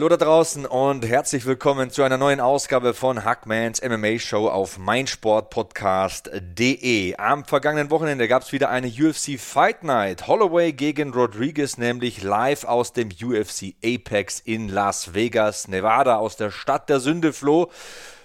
[0.00, 4.78] Hallo da draußen und herzlich willkommen zu einer neuen Ausgabe von Hackmans MMA Show auf
[4.78, 7.16] meinsportpodcast.de.
[7.16, 10.26] Am vergangenen Wochenende gab es wieder eine UFC Fight Night.
[10.26, 16.50] Holloway gegen Rodriguez, nämlich live aus dem UFC Apex in Las Vegas, Nevada, aus der
[16.50, 17.34] Stadt der Sünde.
[17.34, 17.70] Flo,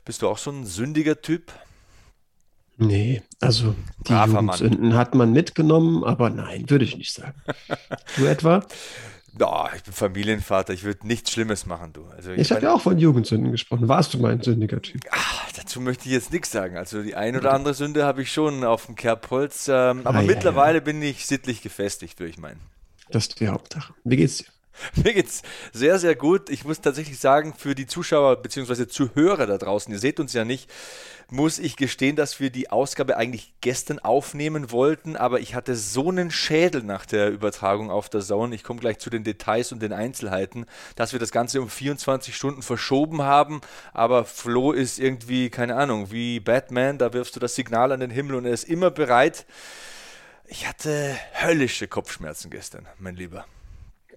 [0.06, 1.52] bist du auch so ein sündiger Typ?
[2.78, 3.76] Nee, also
[4.08, 4.14] die
[4.56, 7.36] Sünden hat man mitgenommen, aber nein, würde ich nicht sagen.
[8.16, 8.64] du etwa?
[9.40, 12.06] Ja, ich bin Familienvater, ich würde nichts Schlimmes machen, du.
[12.16, 13.88] Also ich, ich habe ja auch von Jugendsünden gesprochen.
[13.88, 15.02] Warst du mein sündiger Typ?
[15.12, 16.78] Ach, dazu möchte ich jetzt nichts sagen.
[16.78, 19.68] Also die ein oder andere Sünde habe ich schon auf dem Kerbholz.
[19.68, 20.86] Ähm, aber ah, mittlerweile ja, ja.
[20.86, 22.62] bin ich sittlich gefestigt, würde ich meinen.
[23.10, 23.94] Das ist die Hauptsache.
[24.04, 24.55] Wie geht's dir?
[25.04, 25.42] Mir geht's
[25.74, 26.50] sehr, sehr gut.
[26.50, 28.88] Ich muss tatsächlich sagen, für die Zuschauer bzw.
[28.88, 30.70] Zuhörer da draußen, ihr seht uns ja nicht,
[31.30, 36.10] muss ich gestehen, dass wir die Ausgabe eigentlich gestern aufnehmen wollten, aber ich hatte so
[36.10, 38.54] einen Schädel nach der Übertragung auf der Zone.
[38.54, 40.66] Ich komme gleich zu den Details und den Einzelheiten,
[40.96, 43.62] dass wir das Ganze um 24 Stunden verschoben haben.
[43.94, 48.12] Aber Flo ist irgendwie, keine Ahnung, wie Batman, da wirfst du das Signal an den
[48.12, 49.46] Himmel und er ist immer bereit.
[50.48, 53.46] Ich hatte höllische Kopfschmerzen gestern, mein Lieber.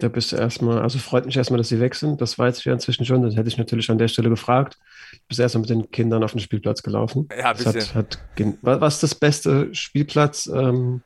[0.01, 2.21] Da bist du erstmal, also freut mich erstmal, dass sie weg sind.
[2.21, 3.23] Das weiß ich ja inzwischen schon.
[3.23, 4.79] Das hätte ich natürlich an der Stelle gefragt.
[5.13, 7.29] Du bist erstmal mit den Kindern auf den Spielplatz gelaufen.
[7.37, 7.95] Ja, bisschen.
[7.95, 11.03] Hat, hat, was ist das beste Spielplatz, ähm,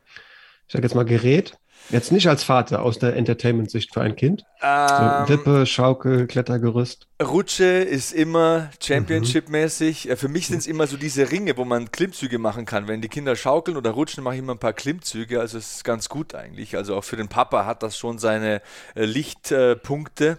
[0.67, 1.57] ich sag jetzt mal Gerät,
[1.91, 4.45] Jetzt nicht als Vater aus der Entertainment-Sicht für ein Kind.
[4.63, 7.07] Ähm, so Wippe, Schaukel, Klettergerüst.
[7.23, 10.07] Rutsche ist immer Championship-mäßig.
[10.07, 10.17] Mhm.
[10.17, 12.89] Für mich sind es immer so diese Ringe, wo man Klimmzüge machen kann.
[12.89, 15.41] Wenn die Kinder schaukeln oder rutschen, mache ich immer ein paar Klimmzüge.
[15.41, 16.77] Also es ist ganz gut eigentlich.
[16.77, 18.63] Also auch für den Papa hat das schon seine
[18.95, 20.39] äh, Lichtpunkte.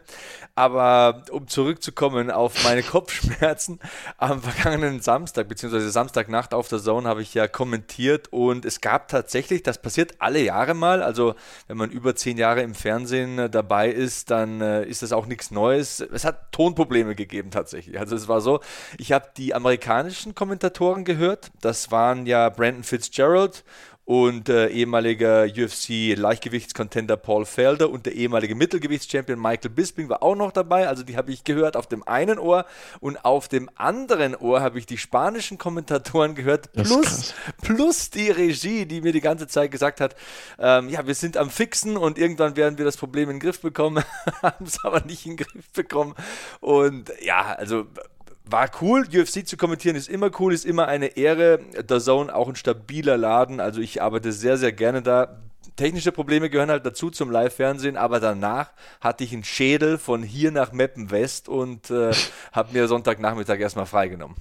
[0.56, 3.80] Aber um zurückzukommen auf meine Kopfschmerzen,
[4.18, 9.08] am vergangenen Samstag, beziehungsweise Samstagnacht auf der Zone, habe ich ja kommentiert und es gab
[9.08, 11.34] tatsächlich, das passiert alle Jahre mal, also
[11.68, 15.52] wenn man über zehn Jahre im Fernsehen äh, dabei ist, dann ist das auch nichts
[15.52, 16.00] Neues.
[16.00, 18.00] Es hat Tonprobleme gegeben tatsächlich.
[18.00, 18.60] Also es war so,
[18.98, 23.64] ich habe die amerikanischen Kommentatoren gehört, das waren ja Brandon Fitzgerald
[24.06, 30.52] und äh, ehemaliger UFC-Leichtgewichtscontender Paul Felder und der ehemalige Mittelgewichtschampion Michael Bisping war auch noch
[30.52, 30.90] dabei.
[30.90, 32.66] Also die habe ich gehört auf dem einen Ohr
[33.00, 38.86] und auf dem anderen Ohr habe ich die spanischen Kommentatoren gehört, plus, plus die Regie,
[38.86, 40.16] die mir die ganze Zeit gesagt hat,
[40.60, 43.62] ähm, ja, wir sind am Fixen und irgendwann werden wir das Problem in den Griff
[43.62, 44.04] bekommen,
[44.42, 46.14] haben es aber nicht in den Griff bekommen.
[46.60, 47.86] Und ja, also
[48.46, 49.08] war cool.
[49.08, 51.60] UFC zu kommentieren ist immer cool, ist immer eine Ehre.
[51.60, 53.60] Der Zone auch ein stabiler Laden.
[53.60, 55.40] Also ich arbeite sehr, sehr gerne da.
[55.76, 60.52] Technische Probleme gehören halt dazu zum Live-Fernsehen, aber danach hatte ich einen Schädel von hier
[60.52, 62.14] nach Meppen West und äh,
[62.52, 64.38] habe mir Sonntagnachmittag erstmal freigenommen.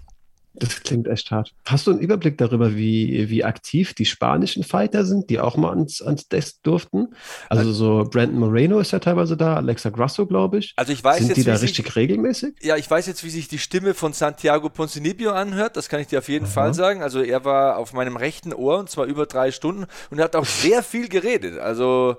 [0.55, 1.53] Das klingt echt hart.
[1.67, 5.71] Hast du einen Überblick darüber, wie, wie aktiv die spanischen Fighter sind, die auch mal
[5.71, 7.09] ans, ans Desk durften?
[7.49, 10.75] Also so Brandon Moreno ist ja teilweise da, Alexa Grasso, glaube ich.
[10.77, 12.55] Also ich weiß sind jetzt, die da richtig sich, regelmäßig?
[12.61, 15.77] Ja, ich weiß jetzt, wie sich die Stimme von Santiago Ponzinibbio anhört.
[15.77, 16.53] Das kann ich dir auf jeden Aha.
[16.53, 17.03] Fall sagen.
[17.03, 20.37] Also er war auf meinem rechten Ohr und zwar über drei Stunden und er hat
[20.37, 21.59] auch sehr viel geredet.
[21.59, 22.19] Also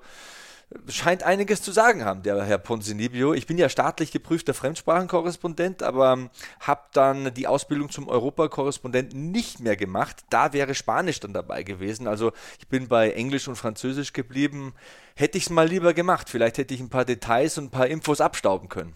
[0.88, 3.34] scheint einiges zu sagen haben, der Herr Ponzinibio.
[3.34, 6.30] Ich bin ja staatlich geprüfter Fremdsprachenkorrespondent, aber ähm,
[6.60, 10.24] habe dann die Ausbildung zum Europakorrespondenten nicht mehr gemacht.
[10.30, 12.08] Da wäre Spanisch dann dabei gewesen.
[12.08, 14.74] Also ich bin bei Englisch und Französisch geblieben.
[15.16, 16.30] Hätte ich es mal lieber gemacht.
[16.30, 18.94] Vielleicht hätte ich ein paar Details und ein paar Infos abstauben können.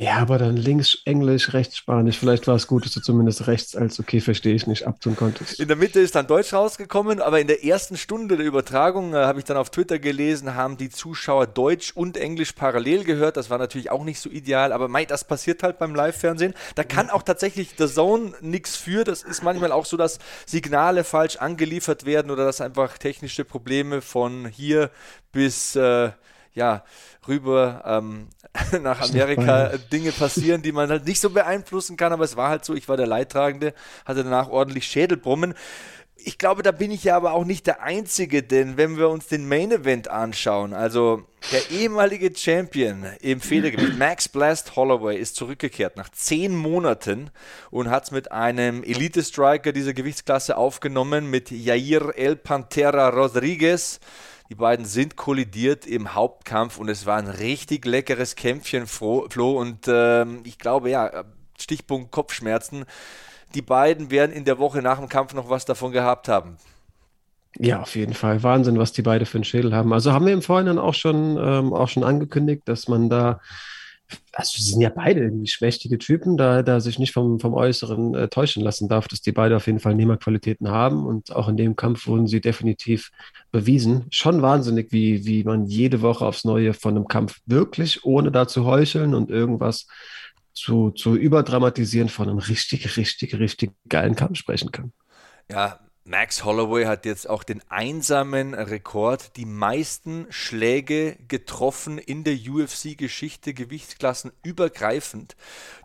[0.00, 2.20] Ja, aber dann links Englisch, rechts Spanisch.
[2.20, 5.58] Vielleicht war es gut, dass du zumindest rechts als okay, verstehe ich nicht, abtun konntest.
[5.58, 9.16] In der Mitte ist dann Deutsch rausgekommen, aber in der ersten Stunde der Übertragung, äh,
[9.16, 13.36] habe ich dann auf Twitter gelesen, haben die Zuschauer Deutsch und Englisch parallel gehört.
[13.36, 16.54] Das war natürlich auch nicht so ideal, aber mei, das passiert halt beim Live-Fernsehen.
[16.76, 19.02] Da kann auch tatsächlich der Zone nichts für.
[19.02, 24.00] Das ist manchmal auch so, dass Signale falsch angeliefert werden oder dass einfach technische Probleme
[24.00, 24.92] von hier
[25.32, 25.74] bis.
[25.74, 26.10] Äh,
[26.58, 26.84] ja,
[27.26, 28.28] rüber ähm,
[28.82, 32.64] nach Amerika Dinge passieren, die man halt nicht so beeinflussen kann, aber es war halt
[32.64, 33.72] so, ich war der Leidtragende,
[34.04, 35.54] hatte danach ordentlich Schädelbrummen.
[36.20, 39.28] Ich glaube, da bin ich ja aber auch nicht der Einzige, denn wenn wir uns
[39.28, 41.22] den Main Event anschauen, also
[41.52, 47.30] der ehemalige Champion im Federgewicht, Max Blast Holloway, ist zurückgekehrt nach zehn Monaten
[47.70, 54.00] und hat es mit einem Elite-Striker dieser Gewichtsklasse aufgenommen, mit Jair El Pantera Rodriguez.
[54.48, 59.26] Die beiden sind kollidiert im Hauptkampf und es war ein richtig leckeres Kämpfchen, Flo.
[59.58, 61.24] Und ähm, ich glaube, ja,
[61.58, 62.84] Stichpunkt Kopfschmerzen.
[63.54, 66.56] Die beiden werden in der Woche nach dem Kampf noch was davon gehabt haben.
[67.58, 68.42] Ja, auf jeden Fall.
[68.42, 69.92] Wahnsinn, was die beide für einen Schädel haben.
[69.92, 73.40] Also haben wir im Vorhinein auch schon, ähm, auch schon angekündigt, dass man da
[74.32, 78.14] also sie sind ja beide irgendwie schmächtige Typen, da, da sich nicht vom, vom Äußeren
[78.14, 81.56] äh, täuschen lassen darf, dass die beide auf jeden Fall Nehmerqualitäten haben und auch in
[81.56, 83.10] dem Kampf wurden sie definitiv
[83.50, 84.06] bewiesen.
[84.10, 88.46] Schon wahnsinnig, wie, wie man jede Woche aufs Neue von einem Kampf wirklich, ohne da
[88.46, 89.86] zu heucheln und irgendwas
[90.54, 94.92] zu, zu überdramatisieren, von einem richtig, richtig, richtig geilen Kampf sprechen kann.
[95.50, 102.32] Ja, Max Holloway hat jetzt auch den einsamen Rekord, die meisten Schläge getroffen in der
[102.32, 105.36] UFC-Geschichte, Gewichtsklassen übergreifend,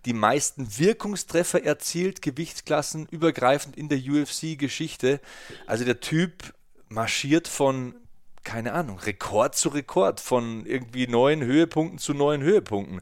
[0.06, 5.20] die meisten Wirkungstreffer erzielt, Gewichtsklassen übergreifend in der UFC-Geschichte.
[5.68, 6.54] Also der Typ
[6.88, 7.94] marschiert von,
[8.46, 13.02] keine Ahnung, Rekord zu Rekord, von irgendwie neuen Höhepunkten zu neuen Höhepunkten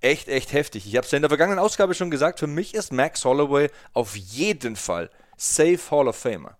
[0.00, 0.84] echt, echt heftig.
[0.88, 3.70] Ich habe es ja in der vergangenen Ausgabe schon gesagt, für mich ist Max Holloway
[3.92, 6.58] auf jeden Fall Safe Hall of Famer.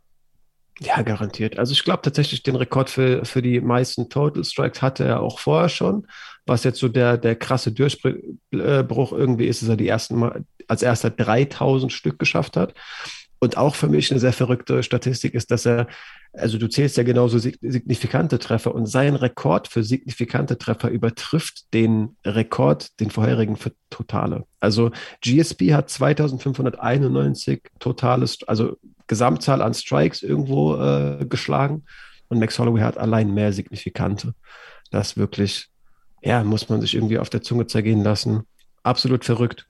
[0.79, 1.59] Ja, garantiert.
[1.59, 5.39] Also ich glaube tatsächlich, den Rekord für, für die meisten Total Strikes hatte er auch
[5.39, 6.07] vorher schon.
[6.45, 10.83] Was jetzt so der, der krasse Durchbruch irgendwie ist, dass er die ersten Mal als
[10.83, 12.75] erster 3000 Stück geschafft hat.
[13.39, 15.89] Und auch für mich eine sehr verrückte Statistik ist, dass er,
[16.33, 22.17] also du zählst ja genauso signifikante Treffer und sein Rekord für signifikante Treffer übertrifft den
[22.25, 24.45] Rekord, den vorherigen für Totale.
[24.61, 24.91] Also
[25.23, 31.85] GSP hat 2591 Totales, also Gesamtzahl an Strikes irgendwo äh, geschlagen
[32.29, 34.35] und Max Holloway hat allein mehr signifikante.
[34.91, 35.69] Das wirklich,
[36.23, 38.45] ja, muss man sich irgendwie auf der Zunge zergehen lassen.
[38.83, 39.67] Absolut verrückt.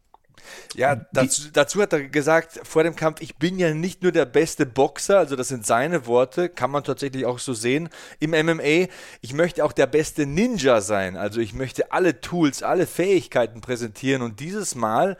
[0.75, 4.27] Ja, dazu, dazu, hat er gesagt vor dem Kampf, ich bin ja nicht nur der
[4.27, 7.89] beste Boxer, also das sind seine Worte, kann man tatsächlich auch so sehen
[8.19, 8.89] im MMA.
[9.21, 14.23] Ich möchte auch der beste Ninja sein, also ich möchte alle Tools, alle Fähigkeiten präsentieren
[14.23, 15.17] und dieses Mal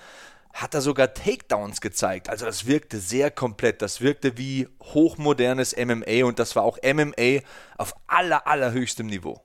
[0.57, 2.31] hat er sogar Takedowns gezeigt.
[2.31, 7.43] Also das wirkte sehr komplett, das wirkte wie hochmodernes MMA und das war auch MMA
[7.77, 9.43] auf aller, allerhöchstem Niveau.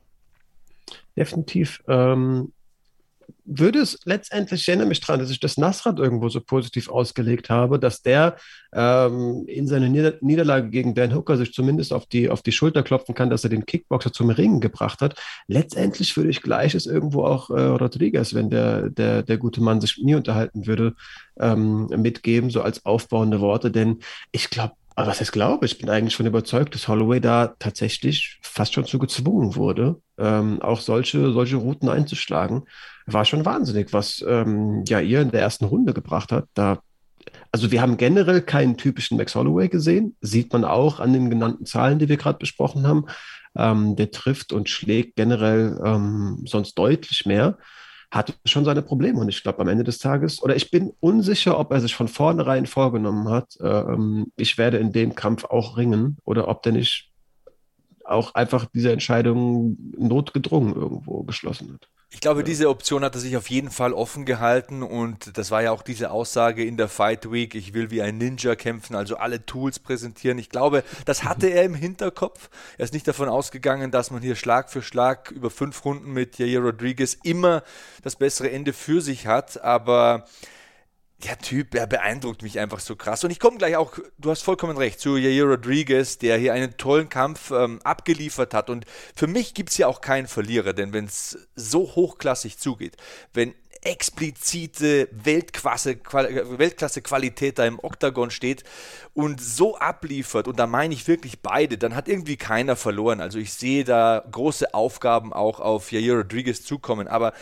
[1.18, 1.84] Definitiv.
[1.88, 2.54] Ähm,
[3.46, 7.50] würde es letztendlich, ich erinnere mich daran, dass ich das Nasrat irgendwo so positiv ausgelegt
[7.50, 8.38] habe, dass der
[8.74, 12.84] ähm, in seiner Nieder Niederlage gegen Dan Hooker sich zumindest auf die, auf die Schulter
[12.84, 15.16] klopfen kann, dass er den Kickboxer zum Ringen gebracht hat.
[15.48, 19.98] Letztendlich würde ich Gleiches irgendwo auch äh, Rodriguez, wenn der, der, der gute Mann sich
[19.98, 20.96] nie unterhalten würde,
[21.40, 24.00] ähm, mitgeben, so als aufbauende Worte, denn
[24.32, 25.66] ich glaube, aber was heißt glaube?
[25.66, 30.62] Ich bin eigentlich schon überzeugt, dass Holloway da tatsächlich fast schon zu gezwungen wurde, ähm,
[30.62, 32.64] auch solche, solche Routen einzuschlagen.
[33.06, 36.46] War schon wahnsinnig, was ähm, ja ihr in der ersten Runde gebracht hat.
[36.54, 36.80] Da,
[37.52, 41.66] also wir haben generell keinen typischen Max Holloway gesehen, sieht man auch an den genannten
[41.66, 43.06] Zahlen, die wir gerade besprochen haben.
[43.56, 47.58] Ähm, der trifft und schlägt generell ähm, sonst deutlich mehr
[48.12, 49.20] hat schon seine Probleme.
[49.20, 52.10] Und ich glaube, am Ende des Tages, oder ich bin unsicher, ob er sich von
[52.10, 53.86] vornherein vorgenommen hat, äh,
[54.36, 57.12] ich werde in dem Kampf auch ringen, oder ob der nicht
[58.04, 61.88] auch einfach diese Entscheidung notgedrungen irgendwo geschlossen hat.
[62.14, 65.64] Ich glaube, diese Option hat er sich auf jeden Fall offen gehalten und das war
[65.64, 69.16] ja auch diese Aussage in der Fight Week, ich will wie ein Ninja kämpfen, also
[69.16, 70.38] alle Tools präsentieren.
[70.38, 72.50] Ich glaube, das hatte er im Hinterkopf.
[72.78, 76.38] Er ist nicht davon ausgegangen, dass man hier Schlag für Schlag über fünf Runden mit
[76.38, 77.64] Jair Rodriguez immer
[78.04, 80.26] das bessere Ende für sich hat, aber
[81.24, 83.24] der Typ, er beeindruckt mich einfach so krass.
[83.24, 86.78] Und ich komme gleich auch, du hast vollkommen recht, zu Jair Rodriguez, der hier einen
[86.78, 88.70] tollen Kampf ähm, abgeliefert hat.
[88.70, 88.86] Und
[89.16, 92.98] für mich gibt es ja auch keinen Verlierer, denn wenn es so hochklassig zugeht,
[93.34, 98.64] wenn explizite Weltklasse, Weltklasse Qualität da im Oktagon steht
[99.14, 103.22] und so abliefert, und da meine ich wirklich beide, dann hat irgendwie keiner verloren.
[103.22, 107.08] Also ich sehe da große Aufgaben auch auf Jair Rodriguez zukommen.
[107.08, 107.34] Aber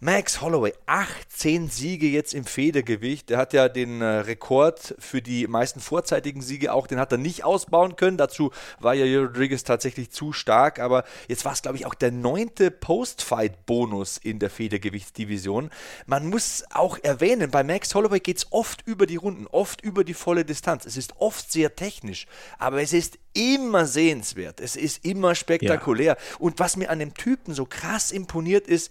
[0.00, 3.30] Max Holloway, 18 Siege jetzt im Federgewicht.
[3.30, 7.18] Der hat ja den äh, Rekord für die meisten vorzeitigen Siege auch, den hat er
[7.18, 8.16] nicht ausbauen können.
[8.16, 12.12] Dazu war ja Rodriguez tatsächlich zu stark, aber jetzt war es, glaube ich, auch der
[12.12, 15.68] neunte Post-Fight-Bonus in der Federgewichtsdivision.
[16.06, 20.04] Man muss auch erwähnen, bei Max Holloway geht es oft über die Runden, oft über
[20.04, 20.86] die volle Distanz.
[20.86, 22.28] Es ist oft sehr technisch,
[22.60, 24.60] aber es ist immer sehenswert.
[24.60, 26.16] Es ist immer spektakulär.
[26.18, 26.36] Ja.
[26.38, 28.90] Und was mir an dem Typen so krass imponiert ist,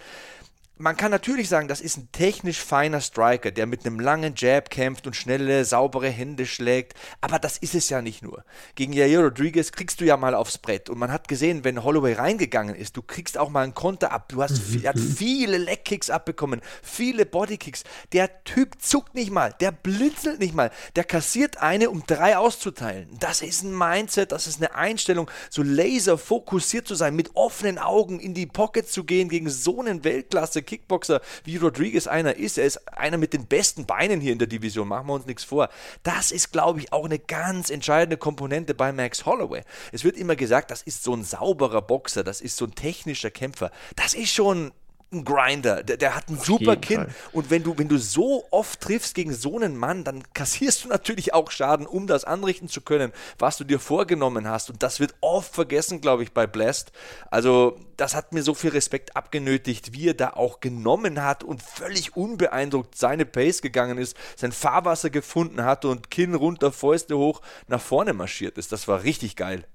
[0.80, 4.70] man kann natürlich sagen, das ist ein technisch feiner Striker, der mit einem langen Jab
[4.70, 6.94] kämpft und schnelle, saubere Hände schlägt.
[7.22, 8.44] Aber das ist es ja nicht nur.
[8.76, 10.90] Gegen Jair Rodriguez kriegst du ja mal aufs Brett.
[10.90, 14.30] Und man hat gesehen, wenn Holloway reingegangen ist, du kriegst auch mal einen Konter ab.
[14.30, 14.84] Du hast mhm.
[14.84, 17.84] er hat viele Leckkicks abbekommen, viele Bodykicks.
[18.14, 20.72] Der Typ zuckt nicht mal, der blitzelt nicht mal.
[20.96, 23.10] Der kassiert eine, um drei auszuteilen.
[23.20, 27.80] Das ist ein Mindset, das ist eine Einstellung, so laser fokussiert zu sein, mit offenen
[27.80, 32.60] Augen in die Pocket zu gehen gegen so einen Weltklasse Kickboxer wie Rodriguez einer ist,
[32.60, 35.44] er ist einer mit den besten Beinen hier in der Division, machen wir uns nichts
[35.44, 35.70] vor.
[36.04, 39.64] Das ist, glaube ich, auch eine ganz entscheidende Komponente bei Max Holloway.
[39.92, 43.32] Es wird immer gesagt, das ist so ein sauberer Boxer, das ist so ein technischer
[43.32, 43.72] Kämpfer.
[43.96, 44.72] Das ist schon
[45.12, 46.98] ein Grinder, der, der hat einen Auf super Kinn.
[46.98, 47.16] Fall.
[47.32, 50.90] Und wenn du, wenn du so oft triffst gegen so einen Mann, dann kassierst du
[50.90, 54.70] natürlich auch Schaden, um das anrichten zu können, was du dir vorgenommen hast.
[54.70, 56.92] Und das wird oft vergessen, glaube ich, bei Blast.
[57.32, 61.62] Also, das hat mir so viel Respekt abgenötigt, wie er da auch genommen hat und
[61.62, 67.42] völlig unbeeindruckt seine Pace gegangen ist, sein Fahrwasser gefunden hat und Kinn runter, Fäuste hoch
[67.68, 68.72] nach vorne marschiert ist.
[68.72, 69.66] Das war richtig geil.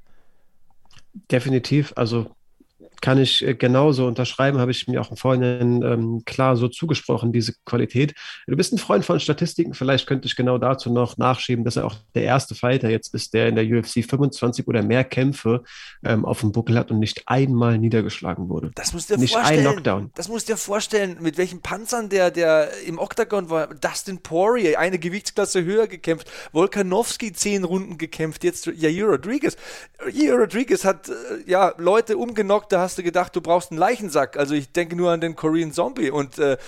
[1.31, 1.93] Definitiv.
[1.97, 2.31] Also
[3.03, 7.33] kann ich äh, genauso unterschreiben, habe ich mir auch im Vorhinein ähm, klar so zugesprochen,
[7.33, 8.15] diese Qualität.
[8.47, 11.85] Du bist ein Freund von Statistiken, vielleicht könnte ich genau dazu noch nachschieben, dass er
[11.85, 15.65] auch der erste Fighter jetzt ist, der in der UFC 25 oder mehr Kämpfe
[16.05, 18.71] ähm, auf dem Buckel hat und nicht einmal niedergeschlagen wurde.
[18.77, 19.67] Das musst du dir nicht vorstellen.
[19.67, 20.11] Ein Knockdown.
[20.15, 23.67] Das musst du dir vorstellen, mit welchen Panzern der, der im Octagon war.
[23.75, 26.31] Dustin Poirier, eine Gewichtsklasse höher gekämpft.
[26.53, 28.45] Volkanovski zehn Runden gekämpft.
[28.45, 29.57] Jetzt Jair Rodriguez.
[30.13, 31.13] Jair Rodriguez hat äh,
[31.47, 34.37] ja Leute umgenockt, da hast hast du gedacht, du brauchst einen Leichensack.
[34.37, 36.59] Also ich denke nur an den Korean Zombie und äh,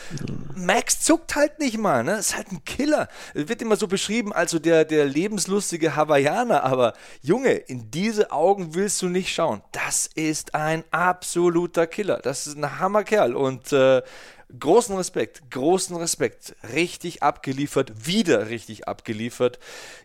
[0.55, 2.17] Max zuckt halt nicht mal, ne?
[2.17, 3.09] Ist halt ein Killer.
[3.35, 9.03] Wird immer so beschrieben, also der, der lebenslustige Hawaiianer, aber Junge, in diese Augen willst
[9.03, 9.61] du nicht schauen.
[9.73, 12.21] Das ist ein absoluter Killer.
[12.23, 14.01] Das ist ein Hammerkerl und äh,
[14.59, 16.55] großen Respekt, großen Respekt.
[16.73, 19.59] Richtig abgeliefert, wieder richtig abgeliefert.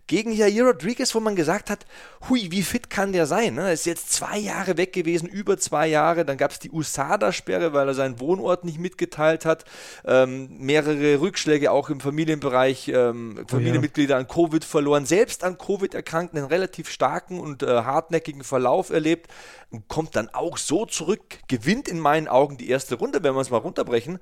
[0.08, 1.86] Gegen Jair Rodriguez, wo man gesagt hat,
[2.28, 3.56] hui, wie fit kann der sein?
[3.56, 3.68] Ne?
[3.68, 6.26] Er ist jetzt zwei Jahre weg gewesen, über zwei Jahre.
[6.26, 9.66] Dann gab es die USADA-Sperre, weil er seinen Wohnort nicht mitgeteilt hat.
[10.06, 14.22] Ähm, mehrere Rückschläge auch im Familienbereich, ähm, Familienmitglieder oh ja.
[14.22, 19.28] an Covid verloren, selbst an Covid erkrankt, einen relativ starken und äh, hartnäckigen Verlauf erlebt
[19.72, 23.42] und kommt dann auch so zurück, gewinnt in meinen Augen die erste Runde, wenn wir
[23.42, 24.20] es mal runterbrechen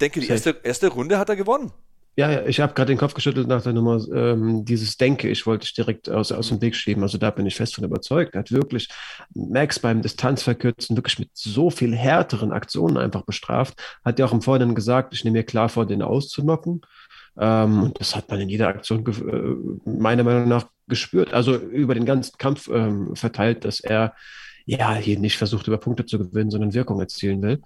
[0.00, 1.72] denke, die erste, erste Runde hat er gewonnen.
[2.16, 5.46] Ja, ja ich habe gerade den Kopf geschüttelt nach der Nummer, ähm, dieses Denke, ich
[5.46, 7.02] wollte ich direkt aus, aus dem Weg schieben.
[7.02, 8.34] Also da bin ich fest von überzeugt.
[8.34, 8.88] Er hat wirklich
[9.34, 13.80] Max beim Distanzverkürzen wirklich mit so viel härteren Aktionen einfach bestraft.
[14.04, 16.82] Hat ja auch im Vorhinein gesagt, ich nehme mir klar vor, den auszunocken.
[17.38, 21.32] Ähm, und das hat man in jeder Aktion äh, meiner Meinung nach gespürt.
[21.32, 24.14] Also über den ganzen Kampf ähm, verteilt, dass er
[24.66, 27.60] ja hier nicht versucht, über Punkte zu gewinnen, sondern Wirkung erzielen will.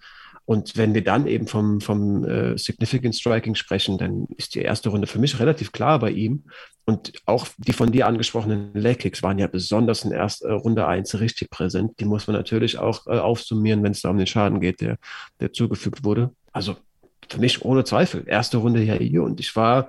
[0.46, 4.90] Und wenn wir dann eben vom, vom äh, Significant Striking sprechen, dann ist die erste
[4.90, 6.44] Runde für mich relativ klar bei ihm.
[6.84, 11.18] Und auch die von dir angesprochenen Leg waren ja besonders in erster äh, Runde 1
[11.18, 11.92] richtig präsent.
[11.98, 14.98] Die muss man natürlich auch äh, aufsummieren, wenn es da um den Schaden geht, der,
[15.40, 16.30] der zugefügt wurde.
[16.52, 16.76] Also
[17.28, 18.24] für mich ohne Zweifel.
[18.26, 19.88] Erste Runde ja hier und ich war,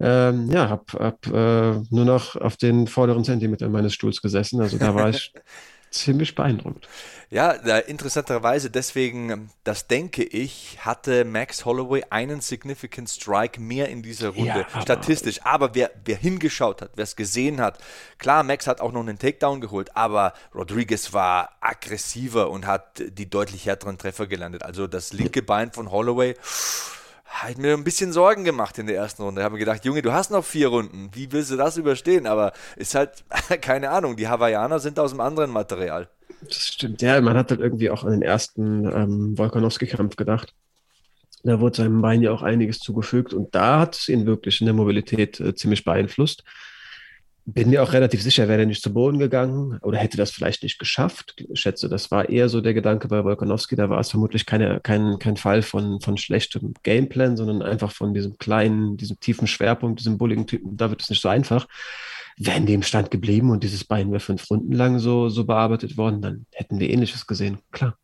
[0.00, 4.60] ähm, ja, hab, hab äh, nur noch auf den vorderen Zentimeter meines Stuhls gesessen.
[4.60, 5.32] Also da war ich
[6.00, 6.88] ziemlich beeindruckt.
[7.28, 14.28] Ja, interessanterweise deswegen, das denke ich, hatte Max Holloway einen Significant Strike mehr in dieser
[14.28, 15.40] Runde, ja, aber statistisch.
[15.42, 17.78] Aber wer, wer hingeschaut hat, wer es gesehen hat,
[18.18, 23.28] klar, Max hat auch noch einen Takedown geholt, aber Rodriguez war aggressiver und hat die
[23.28, 24.62] deutlich härteren Treffer gelandet.
[24.62, 26.36] Also das linke Bein von Holloway
[27.26, 29.40] hat mir ein bisschen Sorgen gemacht in der ersten Runde.
[29.40, 31.10] Ich habe mir gedacht, Junge, du hast noch vier Runden.
[31.12, 32.26] Wie willst du das überstehen?
[32.26, 33.24] Aber ist halt,
[33.60, 36.08] keine Ahnung, die Hawaiianer sind aus einem anderen Material.
[36.42, 37.20] Das stimmt, ja.
[37.20, 40.54] Man hat halt irgendwie auch an den ersten ähm, Volkanowski-Kampf gedacht.
[41.42, 44.66] Da wurde seinem Bein ja auch einiges zugefügt und da hat es ihn wirklich in
[44.66, 46.42] der Mobilität äh, ziemlich beeinflusst.
[47.48, 50.64] Bin mir auch relativ sicher, wäre er nicht zu Boden gegangen oder hätte das vielleicht
[50.64, 51.32] nicht geschafft.
[51.36, 53.76] Ich schätze, das war eher so der Gedanke bei Volkanowski.
[53.76, 58.14] Da war es vermutlich keine, kein, kein Fall von, von schlechtem Gameplan, sondern einfach von
[58.14, 60.76] diesem kleinen, diesem tiefen Schwerpunkt, diesem bulligen Typen.
[60.76, 61.68] Da wird es nicht so einfach.
[62.36, 65.96] Wären die im Stand geblieben und dieses Bein wäre fünf Runden lang so, so bearbeitet
[65.96, 67.58] worden, dann hätten wir ähnliches gesehen.
[67.70, 67.96] Klar.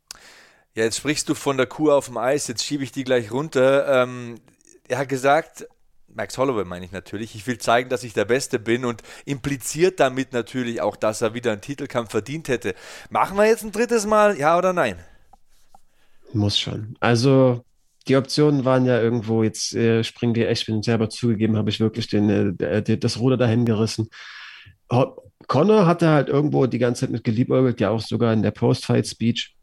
[0.74, 3.32] Ja, jetzt sprichst du von der Kuh auf dem Eis, jetzt schiebe ich die gleich
[3.32, 4.04] runter.
[4.04, 4.36] Ähm,
[4.88, 5.66] er hat gesagt,
[6.14, 10.00] Max Holloway meine ich natürlich, ich will zeigen, dass ich der Beste bin und impliziert
[10.00, 12.74] damit natürlich auch, dass er wieder einen Titelkampf verdient hätte.
[13.10, 14.96] Machen wir jetzt ein drittes Mal, ja oder nein?
[16.32, 16.96] Muss schon.
[17.00, 17.64] Also
[18.08, 21.80] die Optionen waren ja irgendwo, jetzt äh, springen die echt, bin selber zugegeben, habe ich
[21.80, 24.08] wirklich den, äh, das Ruder dahin gerissen.
[25.46, 29.54] Connor hatte halt irgendwo die ganze Zeit mit geliebäugelt, ja auch sogar in der Post-Fight-Speech.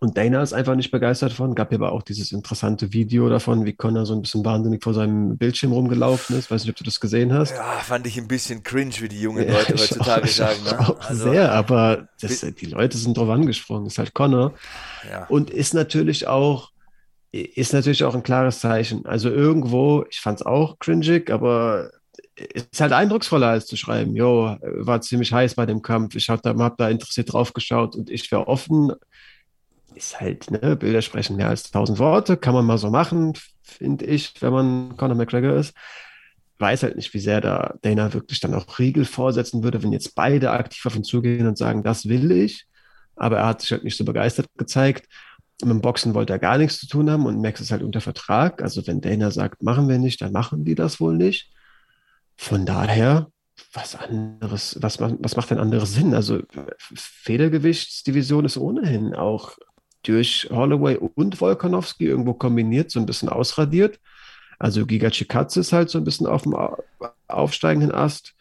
[0.00, 1.54] Und Dana ist einfach nicht begeistert von.
[1.54, 4.94] Gab ja aber auch dieses interessante Video davon, wie Connor so ein bisschen wahnsinnig vor
[4.94, 6.50] seinem Bildschirm rumgelaufen ist.
[6.50, 7.52] Weiß nicht, ob du das gesehen hast.
[7.52, 10.64] Ja, fand ich ein bisschen cringe, wie die jungen Leute ja, heutzutage auch, sagen.
[10.64, 10.80] Ne?
[10.80, 13.86] Auch also, sehr, aber das, die Leute sind drauf angesprungen.
[13.86, 14.54] Ist halt Connor.
[15.10, 15.26] Ja.
[15.26, 16.70] Und ist natürlich auch,
[17.32, 19.06] ist natürlich auch ein klares Zeichen.
[19.06, 21.90] Also irgendwo, ich fand es auch cringig, aber
[22.36, 26.42] ist halt eindrucksvoller als zu schreiben, jo, war ziemlich heiß bei dem Kampf, ich habe
[26.42, 28.92] da, hab da interessiert drauf geschaut und ich wäre offen
[29.94, 34.04] ist halt, ne, Bilder sprechen mehr als tausend Worte, kann man mal so machen, finde
[34.04, 35.74] ich, wenn man Conor McGregor ist.
[36.58, 40.14] Weiß halt nicht, wie sehr da Dana wirklich dann auch Riegel vorsetzen würde, wenn jetzt
[40.14, 42.66] beide aktiv auf ihn zugehen und sagen, das will ich.
[43.16, 45.08] Aber er hat sich halt nicht so begeistert gezeigt.
[45.62, 48.00] Mit dem Boxen wollte er gar nichts zu tun haben und Max ist halt unter
[48.00, 48.62] Vertrag.
[48.62, 51.50] Also wenn Dana sagt, machen wir nicht, dann machen die das wohl nicht.
[52.36, 53.28] Von daher,
[53.72, 56.14] was anderes, was, was macht denn anderes Sinn?
[56.14, 56.40] Also
[56.78, 59.56] Federgewichtsdivision ist ohnehin auch
[60.04, 63.98] durch Holloway und Volkanovski irgendwo kombiniert, so ein bisschen ausradiert.
[64.58, 66.56] Also Giga Chikadze ist halt so ein bisschen auf dem
[67.26, 68.34] aufsteigenden Ast.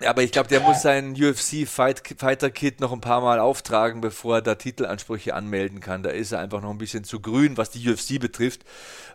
[0.00, 3.38] Ja, aber ich glaube, der muss seinen UFC Fight, Fighter Kit noch ein paar Mal
[3.38, 6.02] auftragen, bevor er da Titelansprüche anmelden kann.
[6.02, 8.64] Da ist er einfach noch ein bisschen zu grün, was die UFC betrifft.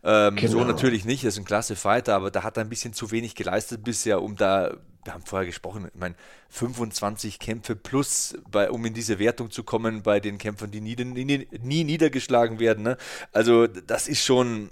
[0.03, 0.51] Ähm, genau.
[0.51, 3.11] So natürlich nicht, er ist ein klasse Fighter, aber da hat er ein bisschen zu
[3.11, 6.15] wenig geleistet bisher, um da, wir haben vorher gesprochen, ich meine,
[6.49, 10.95] 25 Kämpfe plus, bei, um in diese Wertung zu kommen bei den Kämpfern, die nie,
[10.95, 12.83] nie, nie niedergeschlagen werden.
[12.83, 12.97] Ne?
[13.31, 14.69] Also das ist schon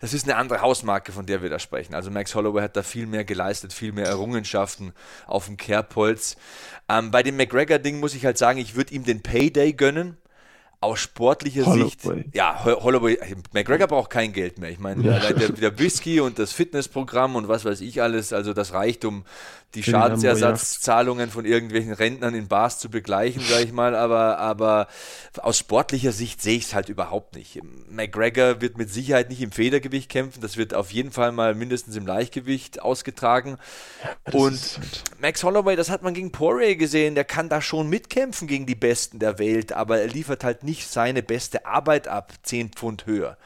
[0.00, 1.94] das ist eine andere Hausmarke, von der wir da sprechen.
[1.94, 4.92] Also Max Holloway hat da viel mehr geleistet, viel mehr Errungenschaften
[5.26, 6.36] auf dem Kerbholz.
[6.88, 10.16] Ähm, bei dem McGregor-Ding muss ich halt sagen, ich würde ihm den Payday gönnen
[10.80, 11.90] aus sportlicher Holloway.
[11.90, 13.18] Sicht, ja, Holloway,
[13.52, 14.70] McGregor braucht kein Geld mehr.
[14.70, 15.18] Ich meine, ja.
[15.32, 19.24] der, der, Whisky und das Fitnessprogramm und was weiß ich alles, also das reicht, um
[19.74, 23.94] die Schadensersatzzahlungen von irgendwelchen Rentnern in Bars zu begleichen, sage ich mal.
[23.94, 24.86] Aber, aber
[25.42, 27.60] aus sportlicher Sicht sehe ich es halt überhaupt nicht.
[27.90, 30.40] McGregor wird mit Sicherheit nicht im Federgewicht kämpfen.
[30.40, 33.58] Das wird auf jeden Fall mal mindestens im Leichtgewicht ausgetragen.
[34.02, 37.88] Ja, und halt Max Holloway, das hat man gegen Poirier gesehen, der kann da schon
[37.88, 42.32] mitkämpfen gegen die Besten der Welt, aber er liefert halt nicht seine beste Arbeit ab,
[42.42, 43.36] 10 Pfund höher.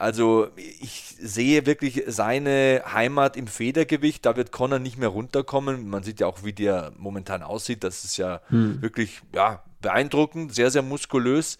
[0.00, 4.24] Also ich sehe wirklich seine Heimat im Federgewicht.
[4.24, 5.90] Da wird Connor nicht mehr runterkommen.
[5.90, 7.84] Man sieht ja auch, wie der momentan aussieht.
[7.84, 8.80] Das ist ja hm.
[8.80, 11.58] wirklich ja, beeindruckend, sehr, sehr muskulös.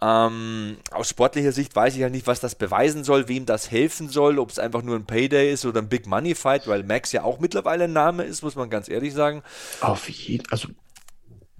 [0.00, 3.70] Ähm, aus sportlicher Sicht weiß ich ja halt nicht, was das beweisen soll, wem das
[3.70, 6.84] helfen soll, ob es einfach nur ein Payday ist oder ein Big Money Fight, weil
[6.84, 9.42] Max ja auch mittlerweile ein Name ist, muss man ganz ehrlich sagen.
[9.82, 10.68] Auf jeden, also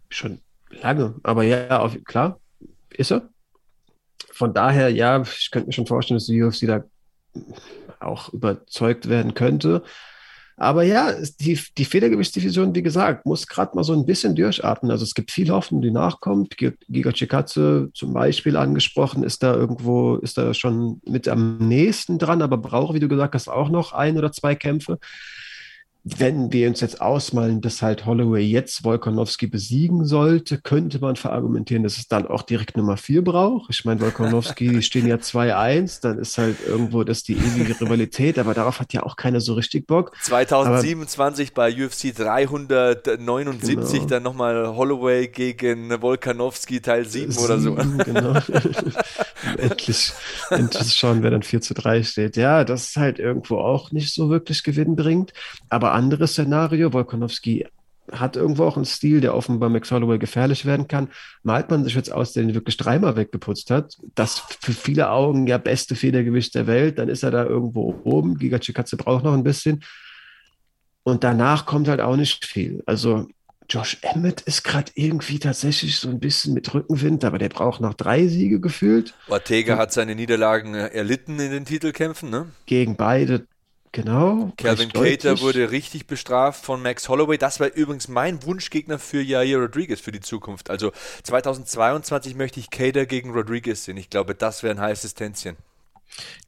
[0.09, 2.41] schon lange, aber ja, auf, klar,
[2.89, 3.29] ist er
[4.35, 6.85] von daher, ja, ich könnte mir schon vorstellen, dass die UFC da
[8.01, 9.83] auch überzeugt werden könnte.
[10.57, 14.91] Aber ja, die, die Federgewichtsdivision, wie gesagt, muss gerade mal so ein bisschen durchatmen.
[14.91, 16.57] Also es gibt viel Hoffnung, die nachkommt.
[16.57, 22.41] Giga Chikatze zum Beispiel angesprochen, ist da irgendwo, ist da schon mit am nächsten dran,
[22.41, 24.99] aber braucht, wie du gesagt hast, auch noch ein oder zwei Kämpfe
[26.07, 31.83] wenn wir uns jetzt ausmalen, dass halt Holloway jetzt Volkanovski besiegen sollte, könnte man verargumentieren,
[31.83, 33.71] dass es dann auch direkt Nummer 4 braucht.
[33.71, 38.53] Ich meine, Volkanovski stehen ja 2-1, dann ist halt irgendwo das die ewige Rivalität, aber
[38.53, 40.15] darauf hat ja auch keiner so richtig Bock.
[40.21, 44.07] 2027 aber, bei UFC 379 genau.
[44.07, 47.75] dann nochmal Holloway gegen Volkanovski Teil 7, 7 oder so.
[48.05, 48.35] Genau.
[49.57, 50.13] endlich,
[50.51, 52.37] endlich schauen, wer dann 4 zu 3 steht.
[52.37, 55.33] Ja, das ist halt irgendwo auch nicht so wirklich Gewinn bringt,
[55.71, 56.93] aber anderes Szenario.
[56.93, 57.67] Volkanovski
[58.13, 61.09] hat irgendwo auch einen Stil, der offenbar Max Holloway gefährlich werden kann.
[61.43, 65.47] Malt man sich jetzt aus, der ihn wirklich dreimal weggeputzt hat, das für viele Augen
[65.47, 68.37] ja beste Federgewicht der Welt, dann ist er da irgendwo oben.
[68.37, 69.83] Giga Chikatze braucht noch ein bisschen.
[71.03, 72.83] Und danach kommt halt auch nicht viel.
[72.87, 73.27] Also
[73.69, 77.95] Josh Emmett ist gerade irgendwie tatsächlich so ein bisschen mit Rückenwind, aber der braucht noch
[77.95, 79.15] drei Siege gefühlt.
[79.29, 82.49] Ortega hat seine Niederlagen erlitten in den Titelkämpfen, ne?
[82.67, 83.47] Gegen beide
[83.95, 84.53] Genau.
[84.57, 87.39] Calvin Cater wurde richtig bestraft von Max Holloway.
[87.39, 90.69] Das war übrigens mein Wunschgegner für Jair Rodriguez für die Zukunft.
[90.69, 90.91] Also
[91.23, 93.97] 2022 möchte ich Cater gegen Rodriguez sehen.
[93.97, 95.57] Ich glaube, das wäre ein heißes Tänzchen.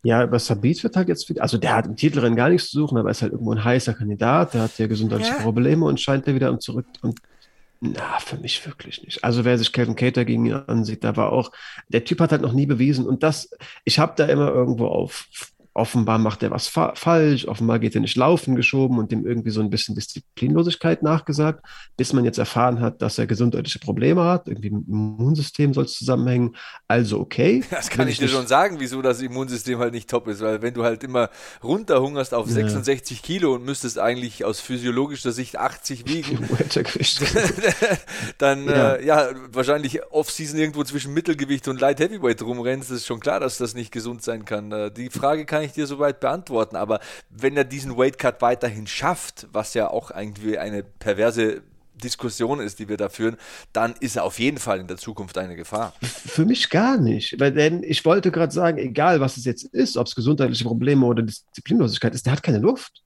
[0.03, 2.99] Ja, aber Sabit wird halt jetzt, also der hat im Titelrennen gar nichts zu suchen,
[2.99, 4.55] aber ist halt irgendwo ein heißer Kandidat.
[4.55, 5.43] Der hat ja gesundheitliche ja.
[5.43, 7.21] Probleme und scheint da wieder am zurück und
[7.81, 9.23] na, für mich wirklich nicht.
[9.23, 11.53] Also wer sich Kevin Cater gegen ihn ansieht, da war auch,
[11.89, 13.51] der Typ hat halt noch nie bewiesen und das,
[13.85, 15.29] ich habe da immer irgendwo auf
[15.77, 19.51] offenbar macht er was fa falsch, offenbar geht er nicht laufen geschoben und dem irgendwie
[19.51, 21.65] so ein bisschen Disziplinlosigkeit nachgesagt,
[21.97, 25.85] bis man jetzt erfahren hat, dass er gesundheitliche Probleme hat, irgendwie mit dem Immunsystem soll
[25.85, 26.57] es zusammenhängen.
[26.89, 27.63] Also okay.
[27.71, 30.63] Das kann ich, ich dir schon sagen, wieso das Immunsystem halt nicht top ist, weil
[30.63, 31.29] wenn du halt immer
[31.63, 32.55] runterhungerst auf ja.
[32.55, 36.49] 66 Kilo und müsstest eigentlich aus physiologischer Sicht 80 wiegen,
[38.39, 38.95] dann ja.
[38.95, 43.59] Äh, ja, wahrscheinlich Off-Season irgendwo zwischen Mittelgewicht und Light Heavyweight rumrennst, ist schon klar, dass
[43.59, 44.73] das nicht gesund sein kann.
[44.73, 46.77] Äh, die Frage kann ich ich dir soweit beantworten.
[46.77, 47.01] Aber
[47.31, 51.63] wenn er diesen Weightcut weiterhin schafft, was ja auch irgendwie eine perverse
[52.03, 53.37] Diskussion ist, die wir da führen,
[53.73, 55.95] dann ist er auf jeden Fall in der Zukunft eine Gefahr.
[56.03, 59.97] Für mich gar nicht, weil denn ich wollte gerade sagen, egal was es jetzt ist,
[59.97, 63.03] ob es gesundheitliche Probleme oder Disziplinlosigkeit ist, der hat keine Luft.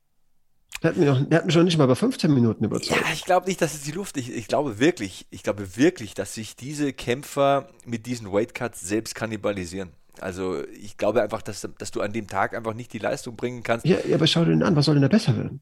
[0.83, 3.03] Der hat, mich noch, der hat mich schon nicht mal bei 15 Minuten überzeugt.
[3.03, 4.17] Ja, ich glaube nicht, dass es die Luft.
[4.17, 9.15] Ich, ich glaube wirklich, ich glaube wirklich, dass sich diese Kämpfer mit diesen Weightcuts selbst
[9.15, 9.91] kannibalisieren.
[10.21, 13.63] Also ich glaube einfach, dass, dass du an dem Tag einfach nicht die Leistung bringen
[13.63, 13.87] kannst.
[13.87, 15.61] Ja, aber schau dir den an, was soll denn da besser werden?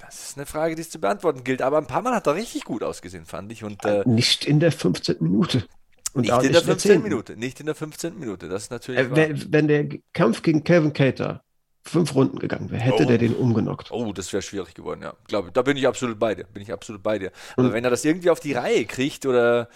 [0.00, 1.62] Das ist eine Frage, die es zu beantworten gilt.
[1.62, 3.64] Aber ein paar Mal hat er richtig gut ausgesehen, fand ich.
[3.64, 5.16] Und, äh, nicht in der 15.
[5.20, 5.64] Minute.
[6.12, 7.02] Und nicht in der 15.
[7.02, 7.36] Minute.
[7.36, 8.18] Nicht in der 15.
[8.18, 8.48] Minute.
[8.48, 9.00] Das ist natürlich.
[9.00, 11.42] Äh, wenn, wenn der Kampf gegen Kevin Cater
[11.84, 13.06] fünf Runden gegangen wäre, hätte oh.
[13.06, 13.90] der den umgenockt.
[13.90, 15.14] Oh, das wäre schwierig geworden, ja.
[15.28, 16.44] Glaube, da bin ich absolut bei dir.
[16.44, 17.30] Bin ich absolut bei dir.
[17.56, 19.68] Aber wenn er das irgendwie auf die Reihe kriegt oder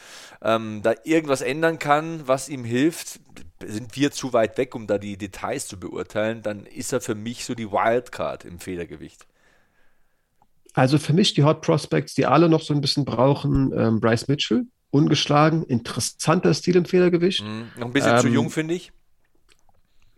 [0.43, 3.21] ähm, da irgendwas ändern kann, was ihm hilft,
[3.65, 7.15] sind wir zu weit weg, um da die Details zu beurteilen, dann ist er für
[7.15, 9.27] mich so die Wildcard im Federgewicht.
[10.73, 14.29] Also für mich die Hot Prospects, die alle noch so ein bisschen brauchen, ähm, Bryce
[14.29, 17.43] Mitchell, ungeschlagen, interessanter Stil im Federgewicht.
[17.43, 18.93] Mm, noch ein bisschen ähm, zu jung, finde ich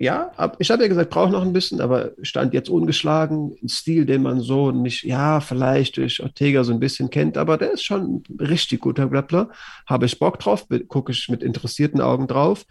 [0.01, 3.55] ja, ich habe ja gesagt, braucht noch ein bisschen, aber stand jetzt ungeschlagen.
[3.63, 7.59] Ein Stil, den man so nicht, ja, vielleicht durch Ortega so ein bisschen kennt, aber
[7.59, 9.51] der ist schon ein richtig guter Grappler.
[9.87, 12.65] Habe ich Bock drauf, gucke ich mit interessierten Augen drauf.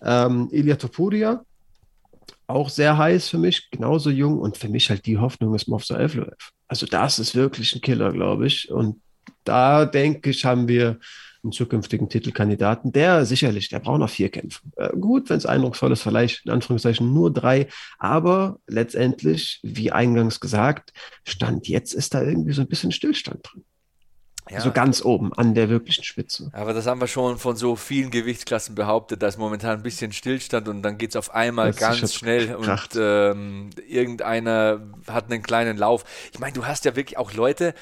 [0.00, 1.42] Ähm, Ilya Topuria,
[2.46, 5.98] auch sehr heiß für mich, genauso jung und für mich halt die Hoffnung ist Movsa
[5.98, 6.52] Evloev.
[6.68, 8.70] Also das ist wirklich ein Killer, glaube ich.
[8.70, 9.02] Und
[9.42, 11.00] da denke ich, haben wir
[11.42, 14.60] einen zukünftigen Titelkandidaten, der sicherlich, der braucht noch vier Kämpfe.
[14.76, 20.40] Äh, gut, wenn es eindrucksvoll ist, vielleicht in Anführungszeichen nur drei, aber letztendlich, wie eingangs
[20.40, 20.92] gesagt,
[21.24, 23.64] Stand jetzt ist da irgendwie so ein bisschen Stillstand drin.
[24.50, 24.60] Ja.
[24.62, 26.48] So ganz oben an der wirklichen Spitze.
[26.52, 30.12] Aber das haben wir schon von so vielen Gewichtsklassen behauptet, da ist momentan ein bisschen
[30.12, 32.96] Stillstand und dann geht es auf einmal das ganz schnell gekracht.
[32.96, 36.04] und ähm, irgendeiner hat einen kleinen Lauf.
[36.32, 37.74] Ich meine, du hast ja wirklich auch Leute,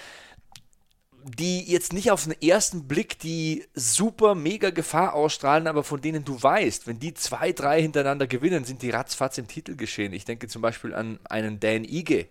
[1.26, 6.24] die jetzt nicht auf den ersten Blick die super mega Gefahr ausstrahlen, aber von denen
[6.24, 10.12] du weißt, wenn die zwei, drei hintereinander gewinnen, sind die ratzfatz im Titel geschehen.
[10.12, 12.26] Ich denke zum Beispiel an einen Dan Ige.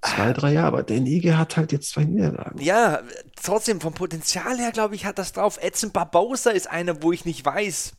[0.00, 2.60] Zwei, drei Jahre, aber Dan Ige hat halt jetzt zwei Niederlagen.
[2.60, 3.02] Ja,
[3.40, 5.58] trotzdem vom Potenzial her, glaube ich, hat das drauf.
[5.62, 7.92] Edson Barbosa ist einer, wo ich nicht weiß,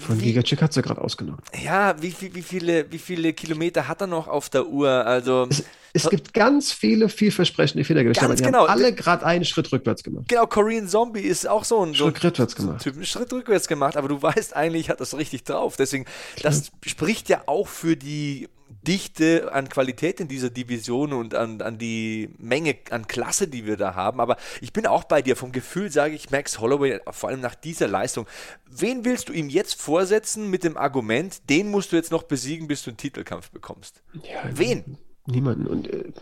[0.00, 1.40] von Giga Chick hat sie gerade ausgenommen.
[1.62, 4.90] Ja, wie, wie, wie, viele, wie viele Kilometer hat er noch auf der Uhr?
[4.90, 5.64] Also, es,
[5.96, 8.68] es gibt ganz viele vielversprechende Fehlergewichte, aber die genau.
[8.68, 10.26] haben alle gerade einen Schritt rückwärts gemacht.
[10.28, 12.82] Genau, Korean Zombie ist auch so ein Schritt so, rückwärts gemacht.
[12.82, 15.76] So einen Schritt rückwärts gemacht, aber du weißt eigentlich, hat das richtig drauf.
[15.76, 16.04] Deswegen,
[16.42, 18.48] das spricht ja auch für die
[18.86, 23.76] Dichte an Qualität in dieser Division und an, an die Menge an Klasse, die wir
[23.76, 24.20] da haben.
[24.20, 25.36] Aber ich bin auch bei dir.
[25.36, 28.26] Vom Gefühl sage ich Max Holloway, vor allem nach dieser Leistung.
[28.70, 32.68] Wen willst du ihm jetzt vorsetzen mit dem Argument, den musst du jetzt noch besiegen,
[32.68, 34.02] bis du einen Titelkampf bekommst?
[34.12, 34.98] Ja, Wen?
[35.26, 35.66] Niemanden.
[35.66, 36.12] Und äh,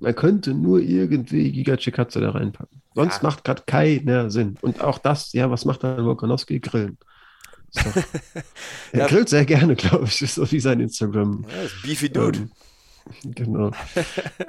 [0.00, 2.82] man könnte nur irgendwie Giga Chikatze da reinpacken.
[2.94, 3.28] Sonst ja.
[3.28, 4.56] macht gerade keiner Sinn.
[4.60, 6.60] Und auch das, ja, was macht dann Volkanowski?
[6.60, 6.98] Grillen.
[7.70, 7.80] So.
[8.92, 9.06] er ja.
[9.06, 11.44] grillt sehr gerne, glaube ich, so wie sein Instagram.
[11.48, 12.38] Ja, Beefy Dude.
[12.38, 12.50] Ähm,
[13.24, 13.70] Genau.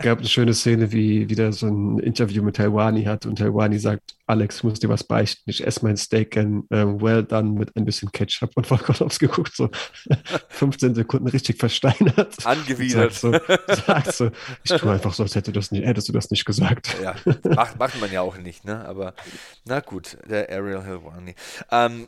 [0.02, 4.16] Gab eine schöne Szene, wie wieder so ein Interview mit Helwani hat und Helwani sagt,
[4.26, 5.50] Alex, ich muss dir was beichten.
[5.50, 9.54] Ich esse mein Steak and uh, well done mit ein bisschen Ketchup und Volkovs geguckt,
[9.56, 9.70] so
[10.50, 12.46] 15 Sekunden richtig versteinert.
[12.46, 13.14] Angewidert.
[13.14, 13.32] Sagt so,
[13.86, 14.32] sagt so,
[14.64, 16.96] ich tue einfach so, als hätte das nicht, hättest du das nicht gesagt.
[17.04, 18.86] Ja, macht, macht man ja auch nicht, ne?
[18.86, 19.14] Aber
[19.66, 21.36] na gut, der Ariel Helwani.
[21.70, 22.08] Ähm,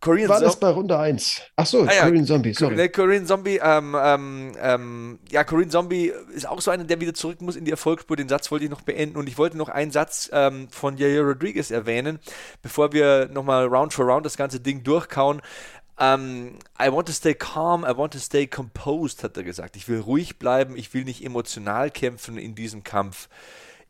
[0.00, 1.40] Korean War das bei Runde 1?
[1.56, 2.88] Ach so, ah, ja, Korean Zombie, sorry.
[2.90, 5.75] Korean Zombie, ähm, ähm, ähm, ja, Korean Zombie
[6.34, 8.16] ist auch so einer, der wieder zurück muss in die Erfolgsspur.
[8.16, 11.22] Den Satz wollte ich noch beenden und ich wollte noch einen Satz ähm, von Jair
[11.22, 12.18] Rodriguez erwähnen,
[12.62, 15.42] bevor wir nochmal Round for Round das ganze Ding durchkauen.
[15.98, 19.76] Um, ähm, I want to stay calm, I want to stay composed, hat er gesagt.
[19.76, 23.30] Ich will ruhig bleiben, ich will nicht emotional kämpfen in diesem Kampf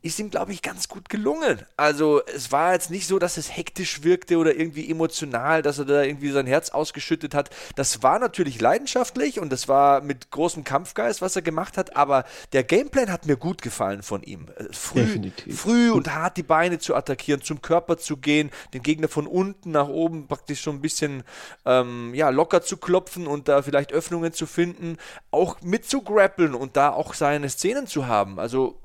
[0.03, 1.65] ist ihm, glaube ich, ganz gut gelungen.
[1.75, 5.85] Also es war jetzt nicht so, dass es hektisch wirkte oder irgendwie emotional, dass er
[5.85, 7.49] da irgendwie sein Herz ausgeschüttet hat.
[7.75, 12.25] Das war natürlich leidenschaftlich und das war mit großem Kampfgeist, was er gemacht hat, aber
[12.53, 14.47] der Gameplan hat mir gut gefallen von ihm.
[14.55, 15.59] Äh, früh, Definitiv.
[15.59, 19.71] früh und hart die Beine zu attackieren, zum Körper zu gehen, den Gegner von unten
[19.71, 21.23] nach oben praktisch so ein bisschen
[21.65, 24.97] ähm, ja, locker zu klopfen und da vielleicht Öffnungen zu finden,
[25.31, 28.39] auch mit zu grappeln und da auch seine Szenen zu haben.
[28.39, 28.79] Also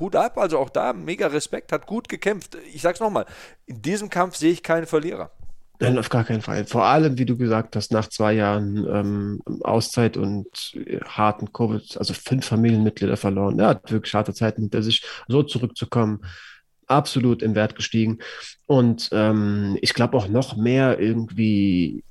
[0.00, 2.56] Hut ab, also auch da mega Respekt, hat gut gekämpft.
[2.72, 3.26] Ich sag's nochmal,
[3.66, 5.30] in diesem Kampf sehe ich keinen Verlierer.
[5.80, 6.64] Nein, auf gar keinen Fall.
[6.64, 11.96] Vor allem, wie du gesagt hast, nach zwei Jahren ähm, Auszeit und äh, harten Covid,
[11.98, 13.60] also fünf Familienmitglieder verloren.
[13.60, 16.24] Er hat wirklich harte Zeiten hinter sich, so zurückzukommen.
[16.88, 18.18] Absolut im Wert gestiegen.
[18.66, 22.02] Und ähm, ich glaube auch noch mehr irgendwie